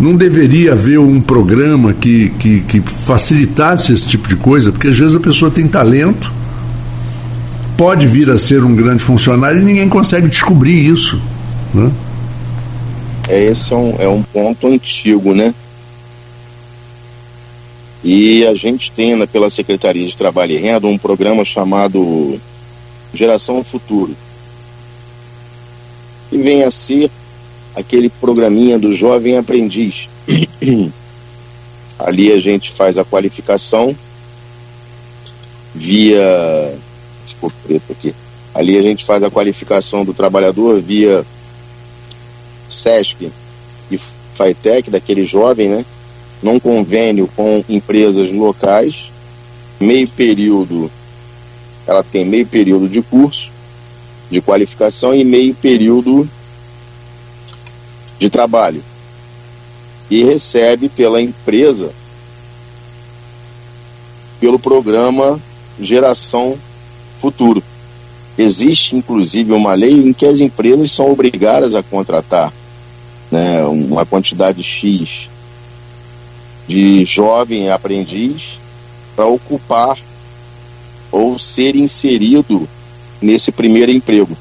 [0.00, 4.98] Não deveria haver um programa que, que, que facilitasse esse tipo de coisa, porque às
[4.98, 6.32] vezes a pessoa tem talento,
[7.76, 11.20] pode vir a ser um grande funcionário e ninguém consegue descobrir isso.
[11.74, 11.92] Né?
[13.28, 15.52] É, esse é um, é um ponto antigo, né?
[18.04, 22.40] E a gente tem né, pela Secretaria de Trabalho e Renda um programa chamado
[23.14, 24.16] Geração Futuro.
[26.30, 27.10] E vem a ser
[27.74, 30.08] aquele programinha do jovem aprendiz.
[31.98, 33.96] Ali a gente faz a qualificação
[35.74, 36.74] via.
[37.24, 37.56] Desculpa,
[37.90, 38.14] aqui.
[38.54, 41.24] Ali a gente faz a qualificação do trabalhador via
[42.68, 43.30] SESC
[43.90, 43.98] e
[44.34, 45.84] FAITEC, daquele jovem, né?
[46.42, 49.10] Num convênio com empresas locais,
[49.78, 50.90] meio período,
[51.86, 53.50] ela tem meio período de curso
[54.30, 56.28] de qualificação e meio período
[58.18, 58.82] de trabalho
[60.10, 61.92] e recebe pela empresa
[64.40, 65.40] pelo programa
[65.78, 66.58] Geração
[67.18, 67.62] Futuro.
[68.36, 72.52] Existe inclusive uma lei em que as empresas são obrigadas a contratar
[73.30, 75.28] né, uma quantidade X
[76.66, 78.58] de jovem aprendiz
[79.14, 79.98] para ocupar
[81.10, 82.68] ou ser inserido
[83.20, 84.36] nesse primeiro emprego.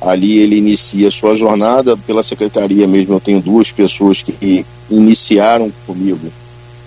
[0.00, 3.14] Ali ele inicia sua jornada pela secretaria mesmo.
[3.14, 6.30] Eu tenho duas pessoas que iniciaram comigo,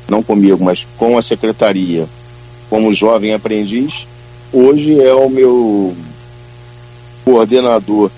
[0.07, 2.07] não comigo, mas com a secretaria,
[2.69, 4.05] como jovem aprendiz.
[4.53, 5.95] Hoje é o meu
[7.25, 8.11] coordenador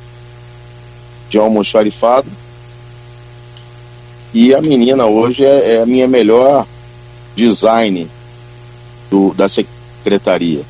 [1.29, 2.27] de almoxarifado.
[4.33, 6.67] E a menina hoje é, é a minha melhor
[7.35, 8.07] design
[9.09, 10.61] do, da secretaria.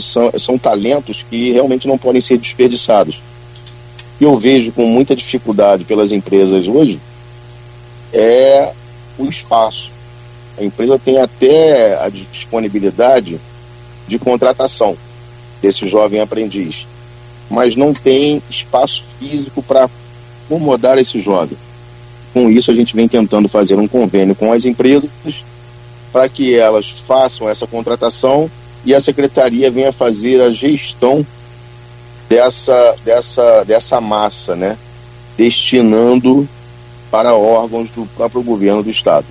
[0.00, 3.22] São, são talentos que realmente não podem ser desperdiçados.
[4.20, 7.00] E eu vejo com muita dificuldade pelas empresas hoje
[8.12, 8.72] é
[9.18, 9.90] o espaço.
[10.58, 13.40] A empresa tem até a disponibilidade
[14.06, 14.96] de contratação
[15.62, 16.86] desse jovem aprendiz,
[17.48, 19.88] mas não tem espaço físico para
[20.46, 21.56] acomodar esse jovem.
[22.32, 25.10] Com isso, a gente vem tentando fazer um convênio com as empresas
[26.12, 28.50] para que elas façam essa contratação
[28.84, 31.24] e a secretaria venha fazer a gestão
[32.28, 34.78] dessa, dessa, dessa massa, né?
[35.36, 36.48] destinando
[37.10, 39.26] para órgãos do próprio governo do Estado.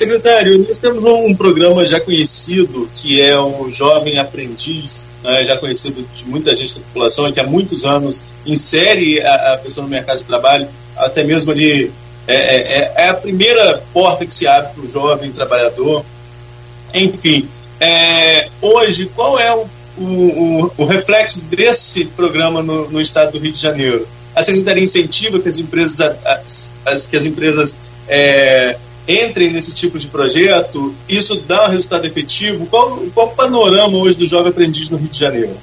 [0.00, 6.02] Secretário, nós temos um programa já conhecido, que é o Jovem Aprendiz, né, já conhecido
[6.14, 10.20] de muita gente da população, que há muitos anos insere a, a pessoa no mercado
[10.20, 11.92] de trabalho, até mesmo ali
[12.26, 16.02] é, é, é, é a primeira porta que se abre para o jovem trabalhador.
[16.94, 17.46] Enfim,
[17.78, 19.66] é, hoje, qual é o,
[19.98, 24.08] o, o, reflexo desse programa no, no, estado do Rio de Janeiro?
[24.34, 28.78] A Secretaria incentiva que as empresas, as, as que as empresas é,
[29.10, 30.94] entrem nesse tipo de projeto?
[31.08, 32.66] Isso dá um resultado efetivo?
[32.66, 35.56] Qual, qual o panorama hoje do jovem aprendiz no Rio de Janeiro?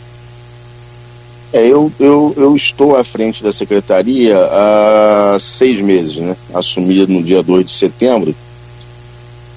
[1.53, 6.35] É, eu, eu, eu estou à frente da secretaria há seis meses, né?
[6.53, 8.35] Assumi no dia 2 de setembro.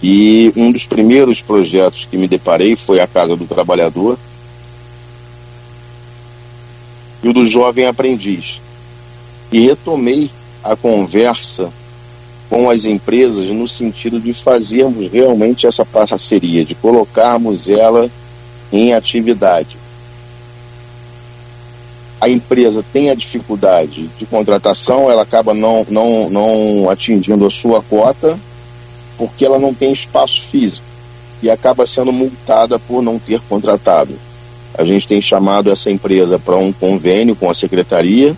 [0.03, 4.19] E um dos primeiros projetos que me deparei foi a Casa do Trabalhador
[7.23, 8.61] e o do Jovem Aprendiz.
[9.53, 10.31] E retomei
[10.63, 11.73] a conversa
[12.51, 18.11] com as empresas no sentido de fazermos realmente essa parceria, de colocarmos ela
[18.73, 19.77] em atividade.
[22.21, 27.81] A empresa tem a dificuldade de contratação, ela acaba não, não, não atingindo a sua
[27.81, 28.39] cota,
[29.17, 30.85] porque ela não tem espaço físico
[31.41, 34.19] e acaba sendo multada por não ter contratado.
[34.77, 38.37] A gente tem chamado essa empresa para um convênio com a secretaria,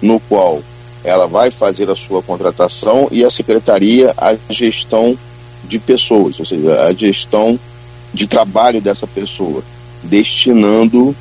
[0.00, 0.62] no qual
[1.08, 5.18] ela vai fazer a sua contratação e a secretaria a gestão
[5.64, 7.58] de pessoas, ou seja, a gestão
[8.12, 9.62] de trabalho dessa pessoa,
[10.02, 11.14] destinando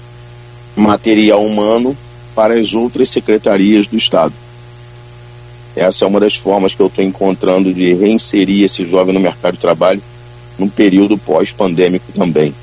[0.76, 1.98] material humano
[2.36, 4.34] para as outras secretarias do Estado.
[5.76, 9.54] Essa é uma das formas que eu estou encontrando de reinserir esse jovem no mercado
[9.54, 10.02] de trabalho
[10.58, 12.54] num período pós-pandêmico também.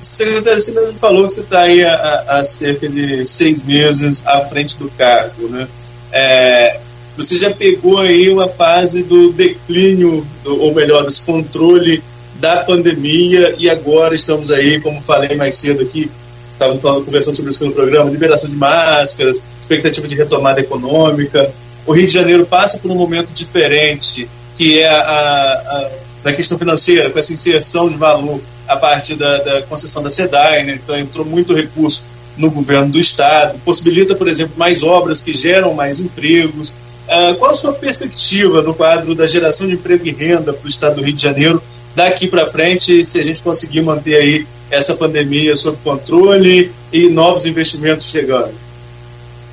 [0.00, 4.88] Secretário, você falou que você está aí há, cerca de seis meses à frente do
[4.90, 5.68] cargo, né?
[6.12, 6.80] É,
[7.16, 12.02] você já pegou aí uma fase do declínio, do, ou melhor, desse controle
[12.36, 16.10] da pandemia e agora estamos aí, como falei mais cedo aqui,
[16.52, 21.52] estávamos falando, conversando sobre isso no programa, liberação de máscaras, expectativa de retomada econômica.
[21.86, 25.90] O Rio de Janeiro passa por um momento diferente, que é a, a
[26.22, 30.64] da questão financeira, com essa inserção de valor a partir da, da concessão da SEDAI,
[30.64, 30.80] né?
[30.82, 32.04] então entrou muito recurso
[32.36, 36.70] no governo do estado, possibilita, por exemplo, mais obras que geram mais empregos.
[36.70, 40.68] Uh, qual a sua perspectiva no quadro da geração de emprego e renda para o
[40.68, 41.60] estado do Rio de Janeiro
[41.94, 47.46] daqui para frente, se a gente conseguir manter aí essa pandemia sob controle e novos
[47.46, 48.52] investimentos chegando?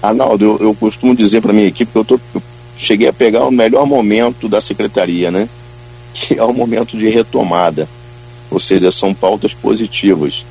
[0.01, 2.43] Arnaldo, eu, eu costumo dizer para minha equipe que eu, tô, eu
[2.77, 5.49] cheguei a pegar o melhor momento da secretaria, né?
[6.13, 7.87] Que é o momento de retomada
[8.49, 10.45] ou seja, são pautas positivas.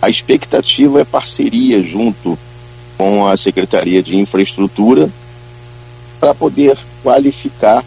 [0.00, 2.38] A expectativa é parceria junto
[2.96, 5.10] com a Secretaria de Infraestrutura
[6.20, 7.84] para poder qualificar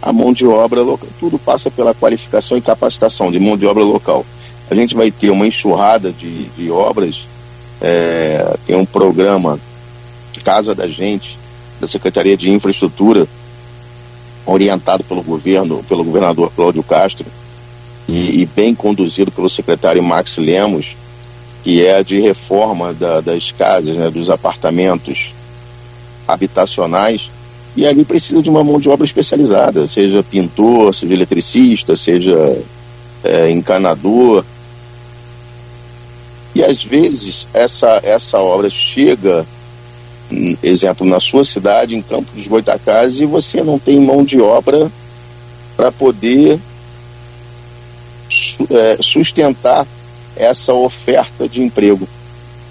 [0.00, 1.08] a mão de obra local.
[1.18, 4.24] Tudo passa pela qualificação e capacitação de mão de obra local.
[4.70, 7.26] A gente vai ter uma enxurrada de, de obras,
[7.80, 9.58] é, tem um programa
[10.44, 11.38] Casa da Gente,
[11.80, 13.26] da Secretaria de Infraestrutura,
[14.52, 17.26] orientado pelo governo, pelo governador Cláudio Castro,
[18.08, 20.96] e, e bem conduzido pelo secretário Max Lemos,
[21.62, 25.34] que é de reforma da, das casas, né, dos apartamentos
[26.26, 27.30] habitacionais,
[27.76, 32.60] e ali precisa de uma mão de obra especializada, seja pintor, seja eletricista, seja
[33.22, 34.44] é, encanador.
[36.54, 39.46] E às vezes essa, essa obra chega,
[40.62, 44.90] exemplo, na sua cidade, em Campo dos Goitacazes, e você não tem mão de obra
[45.76, 46.58] para poder
[48.70, 49.86] é, sustentar
[50.36, 52.08] essa oferta de emprego.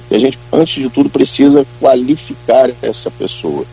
[0.10, 3.66] E a gente, antes de tudo, precisa qualificar essa pessoa.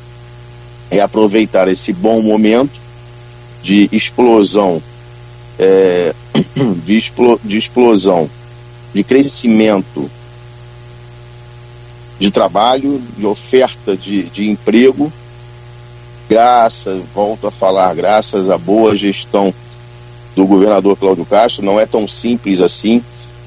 [0.90, 2.80] É aproveitar esse bom momento
[3.62, 4.82] de explosão,
[5.58, 6.14] é,
[6.84, 8.28] de, explo, de explosão,
[8.92, 10.10] de crescimento
[12.18, 15.12] de trabalho, de oferta de, de emprego,
[16.28, 19.52] graças, volto a falar, graças à boa gestão
[20.34, 23.02] do governador Cláudio Castro, não é tão simples assim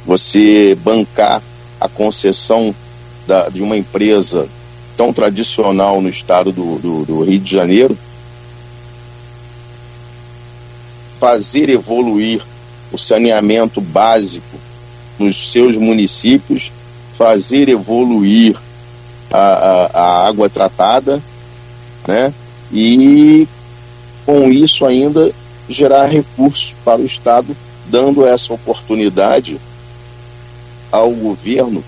[0.06, 1.42] você bancar
[1.80, 2.74] a concessão
[3.28, 4.48] da, de uma empresa
[4.96, 7.98] tão tradicional no estado do, do, do Rio de Janeiro,
[11.20, 12.42] fazer evoluir
[12.92, 14.58] o saneamento básico
[15.20, 16.72] nos seus municípios,
[17.18, 18.56] fazer evoluir
[19.32, 21.22] a, a, a água tratada,
[22.08, 22.34] né?
[22.72, 23.48] E
[24.26, 25.32] com isso ainda
[25.68, 27.56] gerar recursos para o Estado,
[27.88, 29.60] dando essa oportunidade
[30.92, 31.84] ao governo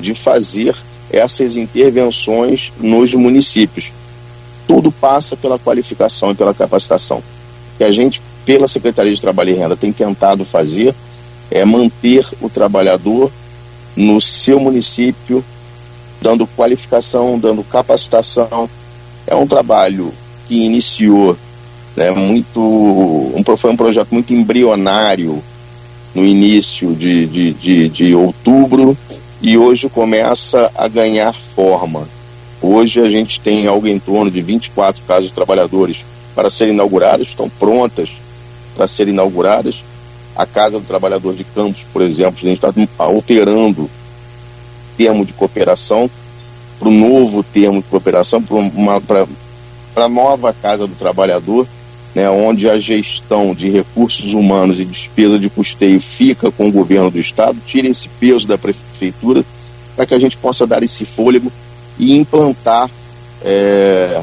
[0.00, 0.74] de fazer
[1.10, 3.92] essas intervenções nos municípios.
[4.66, 7.22] Tudo passa pela qualificação e pela capacitação.
[7.78, 10.94] Que a gente, pela Secretaria de Trabalho e Renda, tem tentado fazer
[11.50, 13.30] é manter o trabalhador
[13.96, 15.44] no seu município,
[16.20, 18.68] dando qualificação, dando capacitação.
[19.26, 20.12] É um trabalho
[20.46, 21.36] que iniciou
[21.96, 25.42] né, muito um, foi um projeto muito embrionário
[26.14, 28.96] no início de, de, de, de outubro
[29.40, 32.08] e hoje começa a ganhar forma.
[32.62, 36.04] Hoje a gente tem algo em torno de 24 casas de trabalhadores
[36.34, 38.10] para serem inauguradas, estão prontas
[38.74, 39.82] para serem inauguradas.
[40.34, 43.90] A Casa do Trabalhador de Campos, por exemplo, a gente está alterando o
[44.96, 46.10] termo de cooperação
[46.78, 51.66] para o novo termo de cooperação, para a nova Casa do Trabalhador,
[52.14, 57.10] né, onde a gestão de recursos humanos e despesa de custeio fica com o governo
[57.10, 59.44] do estado, tira esse peso da prefeitura,
[59.96, 61.50] para que a gente possa dar esse fôlego
[61.98, 62.90] e implantar
[63.44, 64.22] é,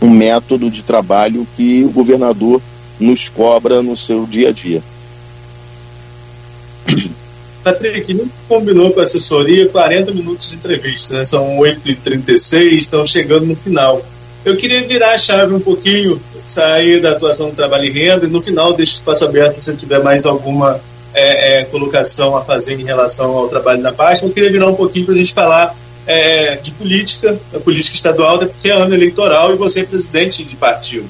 [0.00, 2.60] um método de trabalho que o governador
[2.98, 4.82] nos cobra no seu dia a dia.
[7.64, 11.24] Patrick, gente combinou com a assessoria 40 minutos de entrevista, né?
[11.24, 14.04] São 8h36, estão chegando no final.
[14.44, 18.28] Eu queria virar a chave um pouquinho sair da atuação do trabalho e renda e
[18.28, 20.78] no final deixo espaço aberto se tiver mais alguma
[21.14, 24.26] é, é, colocação a fazer em relação ao trabalho na pasta.
[24.26, 25.74] Eu queria virar um pouquinho para a gente falar
[26.06, 30.56] é, de política, a política estadual, porque é ano eleitoral e você é presidente de
[30.56, 31.08] partido.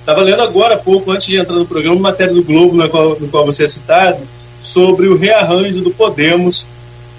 [0.00, 0.32] Estava né?
[0.32, 3.28] lendo agora há pouco, antes de entrar no programa, uma matéria do Globo, qual, no
[3.28, 4.18] qual você é citado,
[4.62, 6.66] sobre o rearranjo do Podemos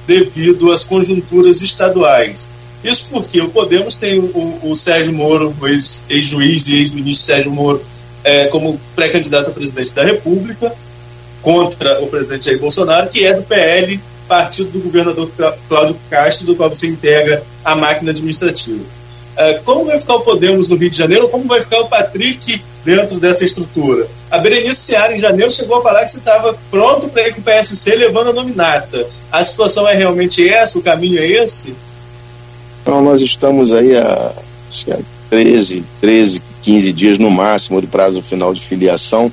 [0.08, 2.50] devido às conjunturas estaduais.
[2.84, 7.82] Isso porque o Podemos tem o, o Sérgio Moro, o ex-juiz e ex-ministro Sérgio Moro,
[8.24, 10.74] é, como pré-candidato a presidente da República,
[11.42, 15.30] contra o presidente Jair Bolsonaro, que é do PL, partido do governador
[15.68, 18.84] Cláudio Castro, do qual você integra a máquina administrativa.
[19.36, 21.28] É, como vai ficar o Podemos no Rio de Janeiro?
[21.30, 24.08] Como vai ficar o Patrick dentro dessa estrutura?
[24.30, 27.42] A Berenice Seara, em janeiro, chegou a falar que você estava pronto para ir com
[27.42, 29.08] o PSC levando a nominata.
[29.32, 30.78] A situação é realmente essa?
[30.78, 31.74] O caminho é esse?
[32.82, 34.32] Então nós estamos aí a,
[34.70, 34.98] acho a
[35.30, 39.32] 13, 13, 15 dias no máximo do prazo final de filiação.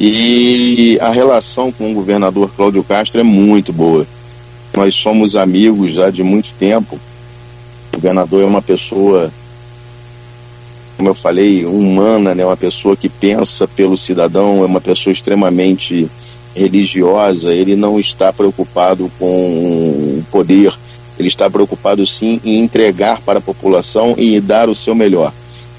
[0.00, 4.06] E a relação com o governador Cláudio Castro é muito boa.
[4.72, 7.00] Nós somos amigos já de muito tempo.
[7.98, 9.30] Governador é uma pessoa,
[10.96, 12.44] como eu falei, humana, né?
[12.44, 16.08] uma pessoa que pensa pelo cidadão, é uma pessoa extremamente
[16.54, 17.52] religiosa.
[17.52, 20.72] Ele não está preocupado com o poder
[21.18, 25.32] ele está preocupado sim em entregar para a população e dar o seu melhor.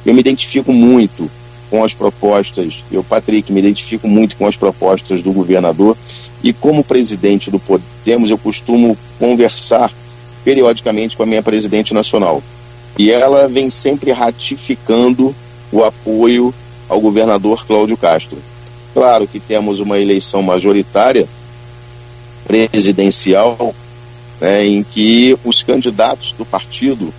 [0.05, 1.31] Eu me identifico muito
[1.69, 5.95] com as propostas, eu, Patrick, me identifico muito com as propostas do governador
[6.43, 9.91] e como presidente do Podemos eu costumo conversar
[10.49, 12.41] periodicamente com a minha presidente nacional.
[12.97, 15.35] E ela vem sempre ratificando
[15.71, 16.51] o apoio
[16.89, 18.39] ao governador Cláudio Castro.
[18.91, 21.29] Claro que temos uma eleição majoritária
[22.47, 23.75] presidencial
[24.41, 27.13] né, em que os candidatos do partido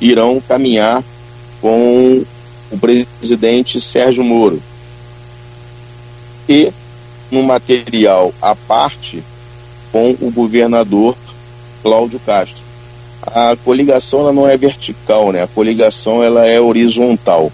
[0.00, 1.04] irão caminhar
[1.60, 2.24] com
[2.70, 4.62] o presidente Sérgio Moro.
[6.48, 6.72] E
[7.30, 9.22] no material à parte
[9.92, 11.14] com o governador
[11.82, 12.61] Cláudio Castro.
[13.22, 15.42] A coligação ela não é vertical, né?
[15.42, 17.52] A coligação ela é horizontal.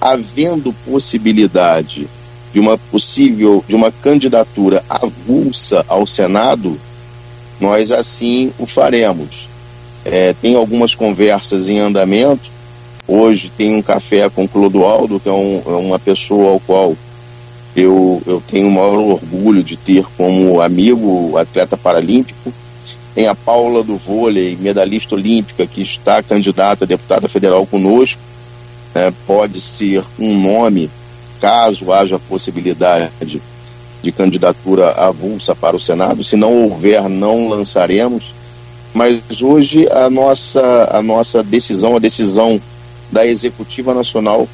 [0.00, 2.08] Havendo possibilidade
[2.52, 6.78] de uma possível de uma candidatura avulsa ao Senado,
[7.60, 9.48] nós assim o faremos.
[10.04, 12.50] É, tem algumas conversas em andamento.
[13.06, 16.96] Hoje tem um café com Clodoaldo, que é, um, é uma pessoa ao qual
[17.74, 22.52] eu, eu tenho o maior orgulho de ter como amigo, atleta paralímpico.
[23.14, 28.20] Tem a Paula do vôlei, medalhista olímpica, que está candidata a deputada federal conosco.
[28.94, 30.90] É, pode ser um nome,
[31.40, 33.40] caso haja possibilidade
[34.02, 36.24] de candidatura avulsa para o Senado.
[36.24, 38.34] Se não houver, não lançaremos.
[38.94, 42.60] Mas hoje a nossa, a nossa decisão, a decisão
[43.10, 44.48] da Executiva Nacional,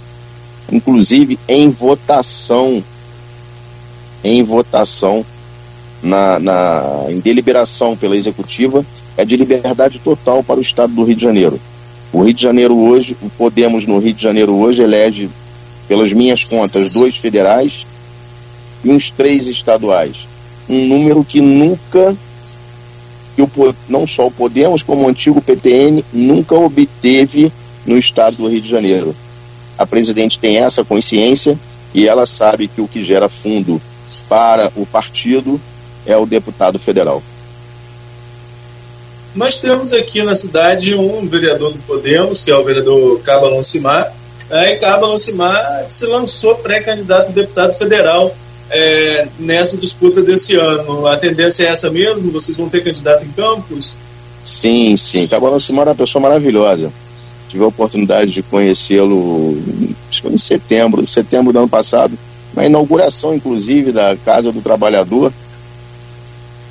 [0.70, 2.82] inclusive em votação,
[4.22, 5.24] em votação,
[6.02, 8.84] na, na, em deliberação pela Executiva,
[9.16, 11.60] é de liberdade total para o Estado do Rio de Janeiro.
[12.12, 15.28] O Rio de Janeiro hoje, o Podemos no Rio de Janeiro hoje elege,
[15.86, 17.86] pelas minhas contas, dois federais
[18.84, 20.26] e uns três estaduais.
[20.68, 22.16] Um número que nunca,
[23.34, 23.50] que o,
[23.88, 27.52] não só o Podemos, como o antigo PTN, nunca obteve
[27.84, 29.16] no estado do Rio de Janeiro.
[29.76, 31.58] A presidente tem essa consciência
[31.94, 33.80] e ela sabe que o que gera fundo
[34.28, 35.60] para o partido
[36.08, 37.22] é o deputado federal.
[39.34, 44.12] Nós temos aqui na cidade um vereador do Podemos, que é o vereador Caba Lancimar,
[44.50, 48.34] é, e Caba Lancimar se lançou pré-candidato a deputado federal
[48.70, 51.06] é, nessa disputa desse ano.
[51.06, 52.32] A tendência é essa mesmo?
[52.32, 53.94] Vocês vão ter candidato em Campos?
[54.42, 55.28] Sim, sim.
[55.28, 56.90] Caba Lancimar é uma pessoa maravilhosa.
[57.48, 59.56] Tive a oportunidade de conhecê-lo
[60.24, 62.18] em setembro, setembro do ano passado,
[62.54, 65.32] na inauguração, inclusive, da Casa do Trabalhador,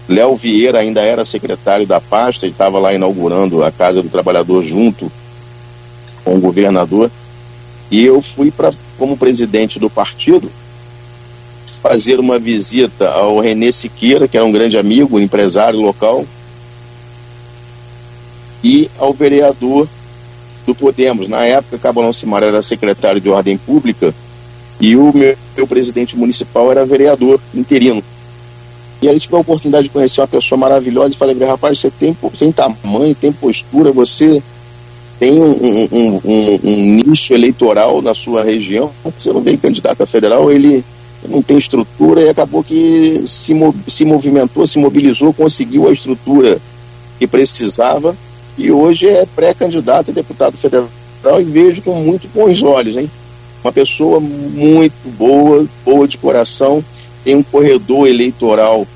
[0.07, 4.63] Léo Vieira ainda era secretário da pasta e estava lá inaugurando a Casa do Trabalhador
[4.63, 5.11] junto
[6.23, 7.11] com o governador.
[7.91, 10.49] E eu fui para, como presidente do partido,
[11.81, 16.25] fazer uma visita ao Renê Siqueira, que era um grande amigo, empresário local,
[18.63, 19.87] e ao vereador
[20.65, 21.27] do Podemos.
[21.27, 24.13] Na época, Cabalão Simar era secretário de Ordem Pública
[24.79, 28.03] e o meu, meu presidente municipal era vereador interino.
[29.01, 32.17] E aí tive a oportunidade de conhecer uma pessoa maravilhosa e falei, rapaz, você tem,
[32.37, 34.41] tem tamanho, tem postura, você
[35.19, 40.05] tem um, um, um, um, nicho eleitoral na sua região, você não veio candidato a
[40.05, 40.83] federal, ele
[41.27, 43.53] não tem estrutura e acabou que se,
[43.87, 46.59] se movimentou, se mobilizou, conseguiu a estrutura
[47.19, 48.15] que precisava
[48.57, 50.89] e hoje é pré-candidato a deputado federal
[51.39, 53.09] e vejo com muito bons olhos, hein?
[53.63, 56.83] Uma pessoa muito boa, boa de coração,
[57.27, 58.87] tem um corredor eleitoral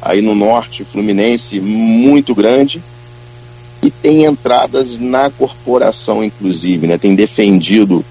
[0.00, 2.82] aí no norte fluminense muito grande
[3.82, 6.96] e tem entradas na corporação, inclusive, né?
[6.96, 8.02] Tem defendido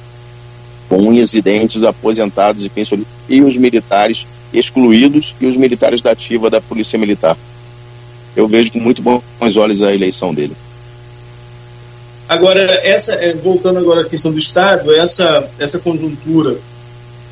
[0.87, 6.01] com unhas e dentes os aposentados e pensionistas e os militares excluídos e os militares
[6.01, 7.35] da ativa da Polícia Militar.
[8.35, 10.55] Eu vejo com muito bons olhos a eleição dele.
[12.29, 16.59] Agora, essa, é, voltando agora à questão do Estado, essa, essa conjuntura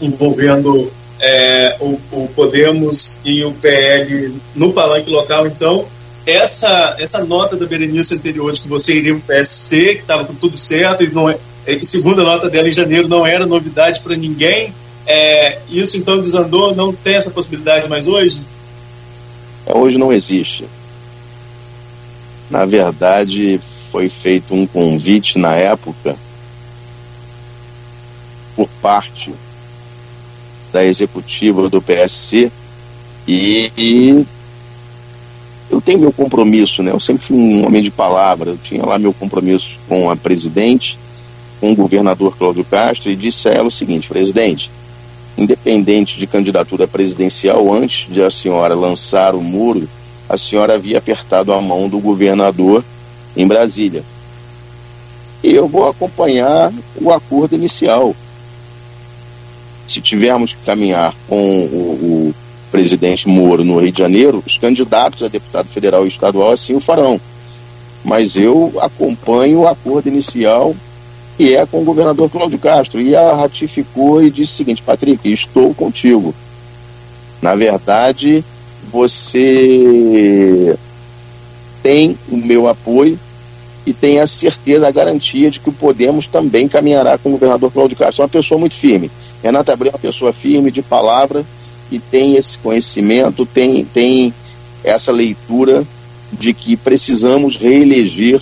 [0.01, 0.91] envolvendo
[1.22, 5.86] é, o, o, Podemos e o PL no palanque local, então,
[6.26, 10.26] essa, essa nota da Berenice anterior de que você iria para o PSC, que estava
[10.26, 11.38] com tudo certo, e não é,
[11.84, 14.74] segunda nota dela em janeiro não era novidade para ninguém,
[15.05, 18.41] é, isso então desandou, não tem essa possibilidade mais hoje?
[19.65, 20.65] É, hoje não existe.
[22.49, 23.59] Na verdade,
[23.91, 26.15] foi feito um convite na época
[28.55, 29.32] por parte
[30.72, 32.51] da executiva do PSC
[33.28, 34.26] e, e,
[35.69, 36.91] eu tenho meu compromisso, né?
[36.91, 40.97] Eu sempre fui um homem de palavra, eu tinha lá meu compromisso com a presidente,
[41.59, 44.72] com o governador Cláudio Castro e disse a ela o seguinte, presidente,
[45.38, 49.88] independente de candidatura presidencial, antes de a senhora lançar o muro,
[50.28, 52.84] a senhora havia apertado a mão do governador
[53.36, 54.03] em Brasília.
[55.43, 58.15] E eu vou acompanhar o acordo inicial
[59.88, 62.36] se tivermos que caminhar com o, o
[62.71, 66.79] presidente Moro no Rio de Janeiro, os candidatos a deputado federal e estadual assim o
[66.79, 67.19] farão.
[68.03, 70.75] Mas eu acompanho o acordo inicial
[71.38, 73.01] que é com o governador Cláudio Castro.
[73.01, 76.36] E ela ratificou e disse o seguinte: Patrick, estou contigo.
[77.41, 78.45] Na verdade,
[78.91, 80.77] você
[81.82, 83.19] tem o meu apoio
[83.86, 87.71] e tem a certeza, a garantia de que o Podemos também caminhará com o governador
[87.71, 88.21] Cláudio Castro.
[88.21, 89.09] É uma pessoa muito firme.
[89.43, 91.43] Renata Abreu é uma pessoa firme, de palavra,
[91.91, 94.34] e tem esse conhecimento, tem, tem
[94.84, 95.84] essa leitura
[96.32, 98.39] de que precisamos reeleger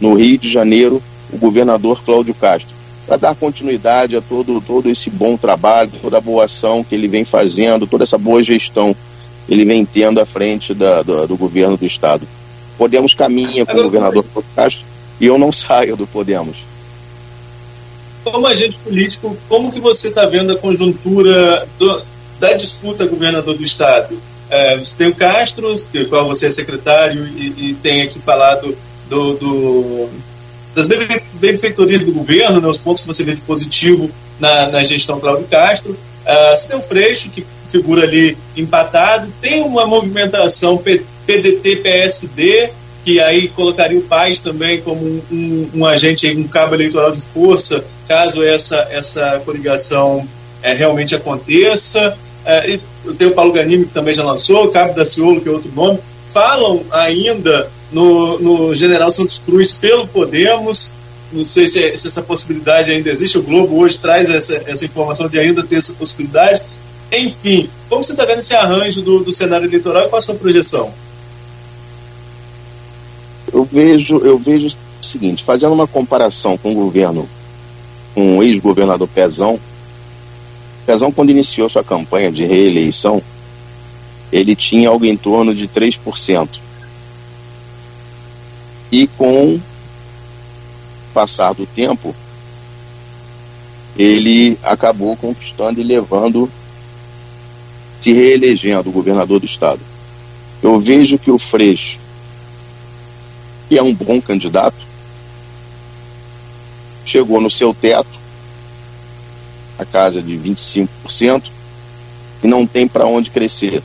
[0.00, 2.74] no Rio de Janeiro o governador Cláudio Castro,
[3.06, 7.08] para dar continuidade a todo, todo esse bom trabalho, toda a boa ação que ele
[7.08, 8.94] vem fazendo, toda essa boa gestão
[9.46, 12.28] que ele vem tendo à frente da, do, do governo do Estado.
[12.76, 14.84] Podemos caminha com o governador Cláudio Castro
[15.20, 16.72] e eu não saio do Podemos
[18.24, 22.02] como agente político, como que você está vendo a conjuntura do,
[22.38, 24.16] da disputa governador do Estado?
[24.48, 28.76] É, você tem o Castro, do qual você é secretário, e, e tem aqui falado
[29.08, 30.08] do, do,
[30.74, 30.86] das
[31.34, 35.46] benfeitorias do governo, né, os pontos que você vê de positivo na, na gestão Cláudio
[35.48, 35.92] Castro.
[35.92, 40.76] Uh, você tem o Freixo, que figura ali empatado, tem uma movimentação
[41.26, 42.70] PDT-PSD,
[43.04, 47.20] que aí colocaria o Paz também como um, um, um agente, um cabo eleitoral de
[47.20, 50.26] força, caso essa, essa coligação
[50.62, 52.16] é, realmente aconteça.
[52.44, 52.78] É,
[53.18, 55.70] tem o Paulo Ganimi, que também já lançou, o Cabo da Ciolo, que é outro
[55.74, 55.98] nome.
[56.28, 60.92] Falam ainda no, no General Santos Cruz pelo Podemos.
[61.32, 63.38] Não sei se, se, essa possibilidade ainda existe.
[63.38, 66.62] O Globo hoje traz essa, essa informação de ainda ter essa possibilidade.
[67.10, 70.34] Enfim, como você está vendo esse arranjo do, do cenário eleitoral e qual a sua
[70.34, 70.92] projeção?
[73.52, 77.28] Eu vejo, eu vejo o seguinte, fazendo uma comparação com o governo,
[78.14, 79.60] com o ex-governador Pezão,
[80.86, 83.22] Pezão, quando iniciou sua campanha de reeleição,
[84.32, 86.48] ele tinha algo em torno de 3%.
[88.90, 89.62] E com o
[91.14, 92.14] passar do tempo,
[93.96, 96.50] ele acabou conquistando e levando,
[98.00, 99.80] se reelegendo o governador do estado.
[100.62, 101.98] Eu vejo que o Freixo
[103.72, 104.76] que é um bom candidato,
[107.06, 108.20] chegou no seu teto,
[109.78, 111.44] a casa de 25%,
[112.42, 113.82] e não tem para onde crescer.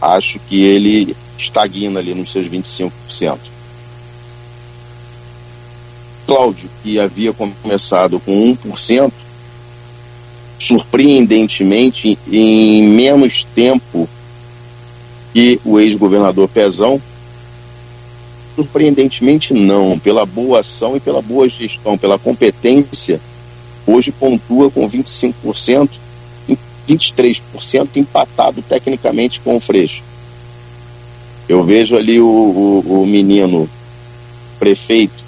[0.00, 2.92] Acho que ele estagna ali nos seus 25%.
[6.24, 9.12] Cláudio, que havia começado com 1%,
[10.56, 14.08] surpreendentemente, em menos tempo
[15.32, 17.02] que o ex-governador Pezão,
[18.60, 19.98] Surpreendentemente, não.
[19.98, 23.18] Pela boa ação e pela boa gestão, pela competência,
[23.86, 25.88] hoje pontua com 25%
[26.46, 30.02] e 23% empatado tecnicamente com o Freixo.
[31.48, 33.68] Eu vejo ali o, o, o menino
[34.58, 35.24] prefeito,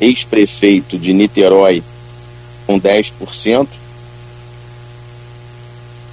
[0.00, 1.82] ex-prefeito de Niterói,
[2.66, 3.68] com 10%.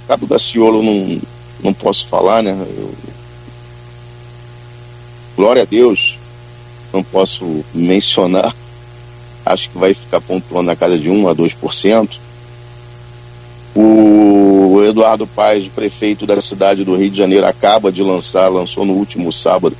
[0.06, 1.18] Cabo da Ciolo não,
[1.64, 2.50] não posso falar, né?
[2.76, 2.92] Eu...
[5.34, 6.17] Glória a Deus,
[6.92, 8.54] não posso mencionar,
[9.44, 12.18] acho que vai ficar pontuando na casa de 1 a 2%.
[13.74, 18.94] O Eduardo Paes, prefeito da cidade do Rio de Janeiro, acaba de lançar, lançou no
[18.94, 19.76] último sábado,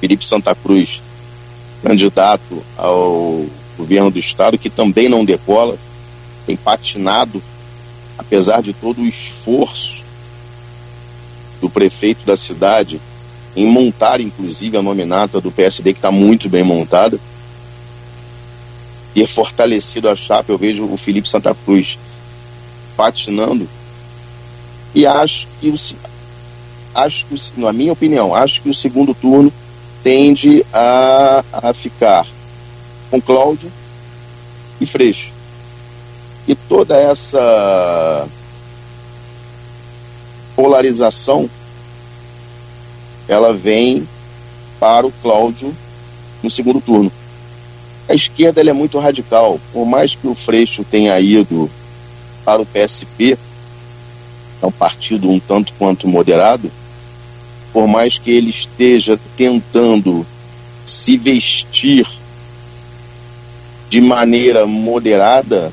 [0.00, 1.00] Felipe Santa Cruz,
[1.82, 3.44] candidato ao
[3.76, 5.76] governo do estado, que também não decola,
[6.46, 7.42] tem patinado,
[8.16, 10.02] apesar de todo o esforço
[11.60, 13.00] do prefeito da cidade
[13.56, 17.18] em montar, inclusive, a nominata do PSD, que está muito bem montada.
[19.14, 21.98] Ter fortalecido a chapa, eu vejo o Felipe Santa Cruz
[22.94, 23.66] patinando.
[24.94, 25.74] E acho que, o,
[26.94, 29.50] acho que, na minha opinião, acho que o segundo turno
[30.04, 32.26] tende a, a ficar
[33.10, 33.72] com Cláudio
[34.78, 35.30] e Freixo.
[36.46, 38.28] E toda essa
[40.54, 41.50] polarização
[43.28, 44.06] ela vem
[44.78, 45.74] para o Cláudio
[46.42, 47.10] no segundo turno.
[48.08, 51.68] A esquerda é muito radical, por mais que o Freixo tenha ido
[52.44, 53.36] para o PSP,
[54.62, 56.70] é um partido um tanto quanto moderado,
[57.72, 60.24] por mais que ele esteja tentando
[60.84, 62.06] se vestir
[63.90, 65.72] de maneira moderada,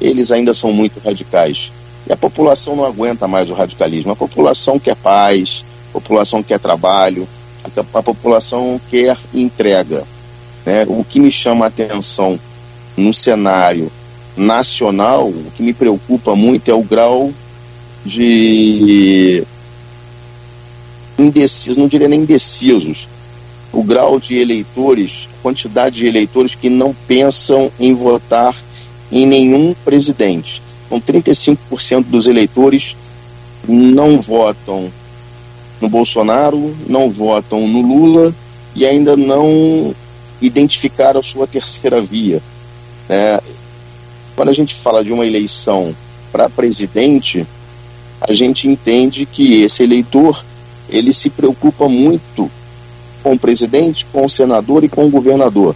[0.00, 1.70] eles ainda são muito radicais.
[2.08, 4.12] E a população não aguenta mais o radicalismo.
[4.12, 5.64] A população quer paz,
[6.00, 7.26] população quer trabalho,
[7.64, 10.04] a, a população quer entrega.
[10.64, 10.84] Né?
[10.88, 12.38] O que me chama a atenção
[12.96, 13.90] no cenário
[14.36, 17.32] nacional, o que me preocupa muito é o grau
[18.04, 19.42] de
[21.18, 23.08] indecisos, não diria nem indecisos,
[23.72, 28.54] o grau de eleitores, quantidade de eleitores que não pensam em votar
[29.10, 30.62] em nenhum presidente.
[30.86, 32.94] Então, 35% dos eleitores
[33.66, 34.92] não votam
[35.80, 38.34] no Bolsonaro, não votam no Lula
[38.74, 39.94] e ainda não
[40.40, 42.42] identificaram sua terceira via.
[43.08, 43.38] Né?
[44.34, 45.94] Quando a gente fala de uma eleição
[46.30, 47.46] para presidente,
[48.20, 50.44] a gente entende que esse eleitor
[50.88, 52.50] ele se preocupa muito
[53.22, 55.74] com o presidente, com o senador e com o governador.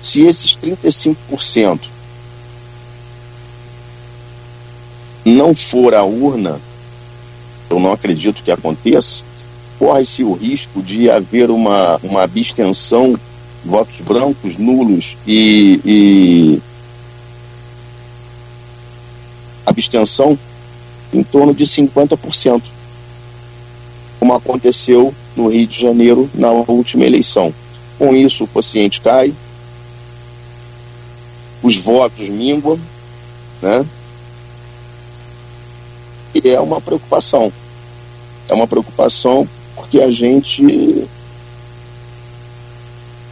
[0.00, 1.80] Se esses 35%
[5.24, 6.60] não for à urna,
[7.70, 9.24] eu não acredito que aconteça,
[9.82, 13.18] corre-se o risco de haver uma, uma abstenção,
[13.64, 16.62] votos brancos, nulos e, e
[19.66, 20.38] abstenção
[21.12, 22.62] em torno de 50%,
[24.20, 27.52] como aconteceu no Rio de Janeiro na última eleição.
[27.98, 29.34] Com isso, o paciente cai,
[31.60, 32.78] os votos minguam,
[33.60, 33.84] né?
[36.32, 37.52] E é uma preocupação.
[38.48, 39.48] É uma preocupação
[39.82, 41.08] porque a gente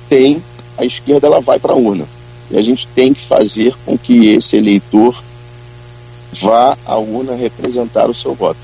[0.09, 0.43] tem,
[0.77, 2.07] a esquerda ela vai para a urna.
[2.51, 5.23] E a gente tem que fazer com que esse eleitor
[6.33, 8.59] vá à urna representar o seu voto.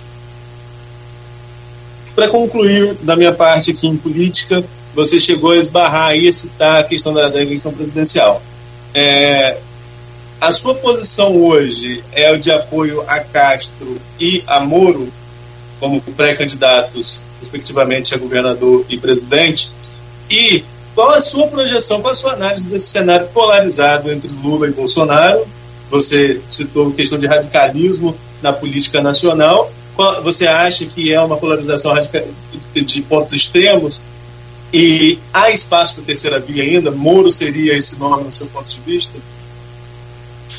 [2.16, 6.80] Para concluir da minha parte aqui em política, você chegou a esbarrar e a citar
[6.80, 8.42] a questão da, da eleição presidencial.
[8.92, 9.58] É,
[10.40, 15.08] a sua posição hoje é o de apoio a Castro e a Moro
[15.78, 19.70] como pré-candidatos, respectivamente, a governador e presidente?
[20.30, 20.64] E
[20.94, 25.46] qual a sua projeção, qual a sua análise desse cenário polarizado entre Lula e Bolsonaro?
[25.90, 29.70] Você citou a questão de radicalismo na política nacional.
[30.22, 31.94] Você acha que é uma polarização
[32.74, 34.02] de pontos extremos?
[34.72, 36.90] E há espaço para terceira via ainda?
[36.90, 39.18] Moro seria esse nome no seu ponto de vista?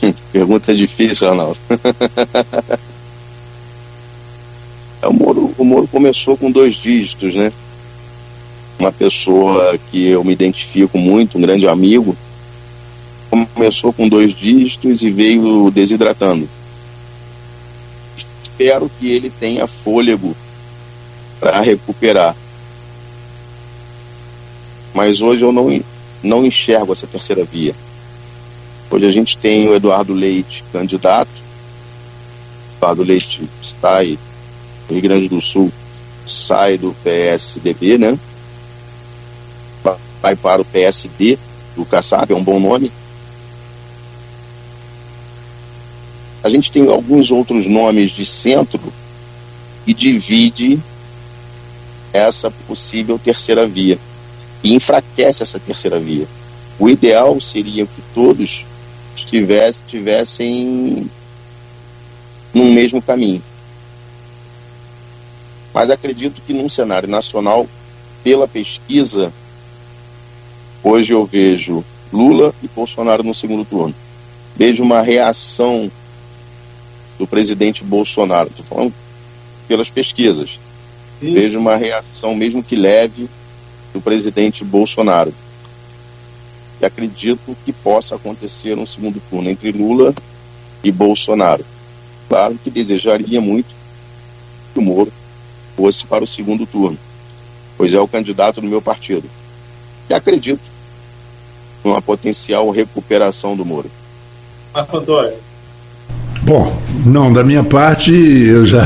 [0.31, 1.57] Pergunta difícil, Arnaldo.
[4.99, 7.51] É, o, Moro, o Moro começou com dois dígitos, né?
[8.79, 12.15] Uma pessoa que eu me identifico muito, um grande amigo,
[13.53, 16.47] começou com dois dígitos e veio desidratando.
[18.41, 20.35] Espero que ele tenha fôlego
[21.39, 22.35] para recuperar.
[24.93, 25.83] Mas hoje eu não,
[26.23, 27.75] não enxergo essa terceira via.
[28.89, 31.29] Hoje a gente tem o Eduardo Leite candidato.
[32.77, 34.26] Eduardo Leite sai do
[34.89, 35.71] Rio Grande do Sul,
[36.25, 38.17] sai do PSDB, né?
[40.21, 41.37] Vai para o PSD
[41.75, 42.91] do Kassab, é um bom nome.
[46.43, 48.81] A gente tem alguns outros nomes de centro
[49.85, 50.79] e divide
[52.13, 53.97] essa possível terceira via
[54.63, 56.27] e enfraquece essa terceira via.
[56.79, 58.65] O ideal seria que todos
[59.15, 61.11] estivessem, tivessem
[62.53, 63.41] num mesmo caminho.
[65.77, 67.67] Mas acredito que num cenário nacional,
[68.23, 69.31] pela pesquisa,
[70.83, 73.93] hoje eu vejo Lula e Bolsonaro no segundo turno.
[74.55, 75.91] Vejo uma reação
[77.19, 78.93] do presidente Bolsonaro, estou falando
[79.67, 80.59] pelas pesquisas.
[81.21, 81.33] Isso.
[81.35, 83.29] Vejo uma reação, mesmo que leve,
[83.93, 85.31] do presidente Bolsonaro
[86.81, 90.11] e acredito que possa acontecer um segundo turno entre Lula
[90.83, 91.63] e Bolsonaro.
[92.27, 93.69] Claro que desejaria muito
[94.73, 95.11] que o Moro
[95.77, 96.97] fosse para o segundo turno,
[97.77, 99.23] pois é o candidato do meu partido.
[100.09, 100.59] E acredito
[101.83, 103.89] numa potencial recuperação do Moro.
[104.73, 105.33] Marco Antônio.
[106.41, 108.83] Bom, não, da minha parte eu já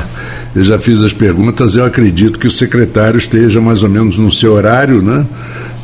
[0.54, 4.30] eu já fiz as perguntas, eu acredito que o secretário esteja mais ou menos no
[4.30, 5.26] seu horário, né?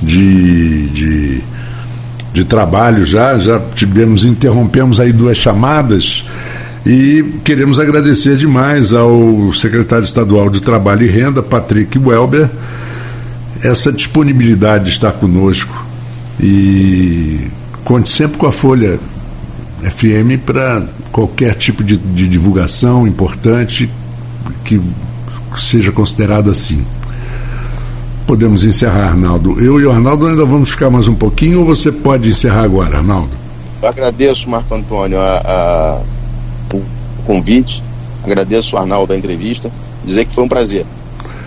[0.05, 1.41] de, de,
[2.33, 6.25] de trabalho já, já tivemos, interrompemos aí duas chamadas
[6.85, 12.51] e queremos agradecer demais ao secretário estadual de Trabalho e Renda, Patrick Welber,
[13.63, 15.87] essa disponibilidade de estar conosco
[16.39, 17.49] e
[17.85, 18.99] conte sempre com a Folha
[19.83, 23.91] FM para qualquer tipo de, de divulgação importante
[24.65, 24.81] que
[25.57, 26.85] seja considerado assim
[28.27, 29.61] podemos encerrar, Arnaldo.
[29.61, 32.99] Eu e o Arnaldo ainda vamos ficar mais um pouquinho ou você pode encerrar agora,
[32.99, 33.31] Arnaldo?
[33.83, 36.01] Eu agradeço, Marco Antônio, a, a,
[37.25, 37.83] convite,
[38.23, 39.71] agradeço o Arnaldo a entrevista,
[40.05, 40.87] dizer que foi um prazer.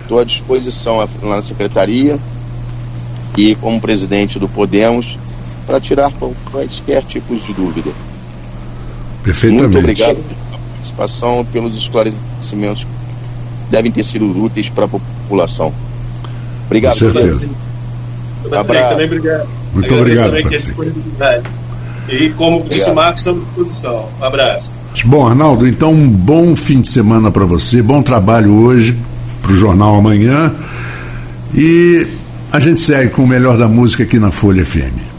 [0.02, 2.18] Estou à disposição lá na secretaria
[3.36, 5.18] e como presidente do Podemos
[5.66, 6.10] para tirar
[6.50, 7.90] quaisquer tipos de dúvida.
[9.22, 9.64] Perfeitamente.
[9.64, 15.74] Muito obrigado pela participação, pelos esclarecimentos que devem ter sido úteis para a população.
[16.66, 16.94] Obrigado.
[16.94, 17.48] Com certeza.
[18.48, 19.48] Também obrigado.
[19.74, 21.67] Muito Agradeço obrigado.
[22.08, 22.76] E como obrigado.
[22.76, 24.08] disse o Marcos, estamos à disposição.
[24.20, 24.74] Um abraço.
[25.04, 28.96] Bom, Arnaldo, então um bom fim de semana para você, bom trabalho hoje
[29.42, 30.52] para o Jornal Amanhã.
[31.54, 32.06] E
[32.50, 35.17] a gente segue com o melhor da música aqui na Folha FM.